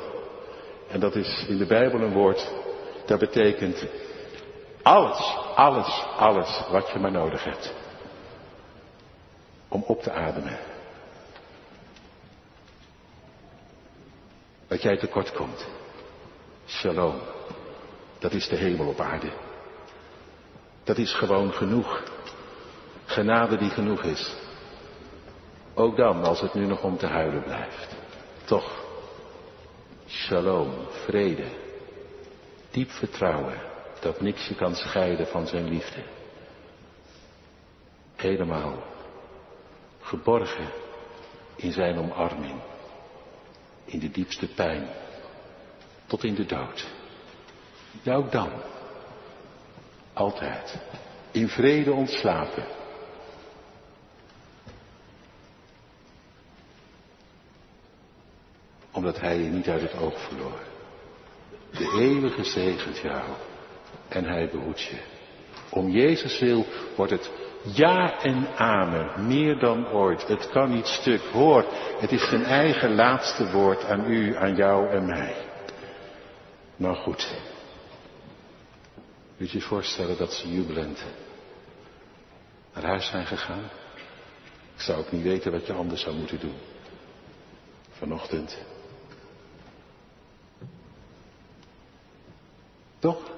En 0.92 1.00
dat 1.00 1.16
is 1.16 1.46
in 1.48 1.58
de 1.58 1.66
Bijbel 1.66 2.02
een 2.02 2.14
woord 2.14 2.52
dat 3.06 3.20
betekent 3.20 3.86
alles, 4.82 5.38
alles, 5.56 6.06
alles 6.18 6.64
wat 6.70 6.90
je 6.90 7.00
maar 7.00 7.12
nodig 7.12 7.44
hebt. 7.44 7.74
Om 9.68 9.84
op 9.88 10.02
te 10.02 10.12
ademen. 10.12 10.71
Dat 14.72 14.82
jij 14.82 14.98
tekort 14.98 15.32
komt. 15.32 15.68
Shalom. 16.68 17.16
Dat 18.20 18.32
is 18.32 18.48
de 18.48 18.56
hemel 18.56 18.88
op 18.88 19.00
aarde. 19.00 19.32
Dat 20.84 20.98
is 20.98 21.14
gewoon 21.14 21.54
genoeg. 21.54 22.04
Genade 23.06 23.58
die 23.58 23.70
genoeg 23.70 24.04
is. 24.04 24.36
Ook 25.74 25.98
dan, 25.98 26.24
als 26.24 26.42
het 26.42 26.54
nu 26.54 26.66
nog 26.66 26.84
om 26.84 26.98
te 26.98 27.06
huilen 27.06 27.44
blijft. 27.44 27.96
Toch. 28.46 28.84
Shalom, 30.08 30.74
vrede. 30.90 31.48
Diep 32.70 32.92
vertrouwen 32.92 33.62
dat 34.00 34.22
niks 34.22 34.48
je 34.48 34.56
kan 34.56 34.76
scheiden 34.76 35.28
van 35.28 35.48
zijn 35.48 35.68
liefde. 35.68 36.04
Helemaal 38.16 38.84
geborgen 40.02 40.70
in 41.56 41.72
zijn 41.72 41.98
omarming. 41.98 42.71
In 43.92 44.00
de 44.00 44.12
diepste 44.12 44.48
pijn. 44.48 44.88
Tot 46.08 46.24
in 46.24 46.36
de 46.36 46.46
dood. 46.46 46.88
Ja, 48.02 48.16
ook 48.16 48.32
dan. 48.32 48.50
Altijd. 50.14 50.80
In 51.32 51.48
vrede 51.48 51.92
ontslapen. 51.92 52.66
Omdat 58.92 59.20
hij 59.20 59.38
je 59.38 59.50
niet 59.50 59.68
uit 59.68 59.82
het 59.82 59.98
oog 59.98 60.22
verloor. 60.22 60.60
De 61.72 61.98
eeuwige 62.00 62.44
zegent 62.44 62.98
jou. 62.98 63.30
En 64.08 64.26
hij 64.26 64.50
behoedt 64.50 64.82
je. 64.82 64.98
Om 65.70 65.90
Jezus 65.90 66.40
wil 66.40 66.66
wordt 66.96 67.12
het 67.12 67.32
ja 67.64 68.22
en 68.22 68.48
amen, 68.58 69.28
meer 69.28 69.60
dan 69.60 69.88
ooit. 69.88 70.28
Het 70.28 70.50
kan 70.50 70.70
niet 70.70 70.88
stuk. 70.88 71.22
Hoor, 71.22 71.66
het 72.00 72.12
is 72.12 72.28
zijn 72.30 72.44
eigen 72.44 72.96
laatste 72.96 73.52
woord 73.52 73.86
aan 73.86 74.12
u, 74.12 74.36
aan 74.36 74.56
jou 74.56 74.90
en 74.90 75.06
mij. 75.06 75.36
Nou 76.76 76.96
goed. 76.96 77.36
Kunt 79.38 79.52
je 79.52 79.58
je 79.58 79.64
voorstellen 79.64 80.18
dat 80.18 80.34
ze 80.34 80.54
jubelend 80.54 81.04
naar 82.74 82.84
huis 82.84 83.08
zijn 83.08 83.26
gegaan? 83.26 83.64
Ik 84.76 84.82
zou 84.82 85.00
ook 85.00 85.12
niet 85.12 85.24
weten 85.24 85.52
wat 85.52 85.66
je 85.66 85.74
anders 85.74 86.02
zou 86.02 86.16
moeten 86.16 86.40
doen. 86.40 86.58
Vanochtend. 87.90 88.58
Toch? 93.00 93.31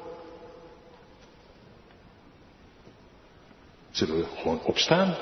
Zullen 3.93 4.17
we 4.17 4.25
gewoon 4.41 4.59
opstaan? 4.63 5.15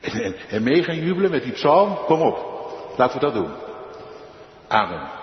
En, 0.00 0.12
en, 0.22 0.34
en 0.48 0.62
mee 0.62 0.82
gaan 0.82 0.96
jubelen 0.96 1.30
met 1.30 1.42
die 1.42 1.52
psalm? 1.52 1.96
Kom 2.06 2.20
op, 2.20 2.36
laten 2.96 3.20
we 3.20 3.24
dat 3.24 3.34
doen. 3.34 3.50
Amen. 4.68 5.21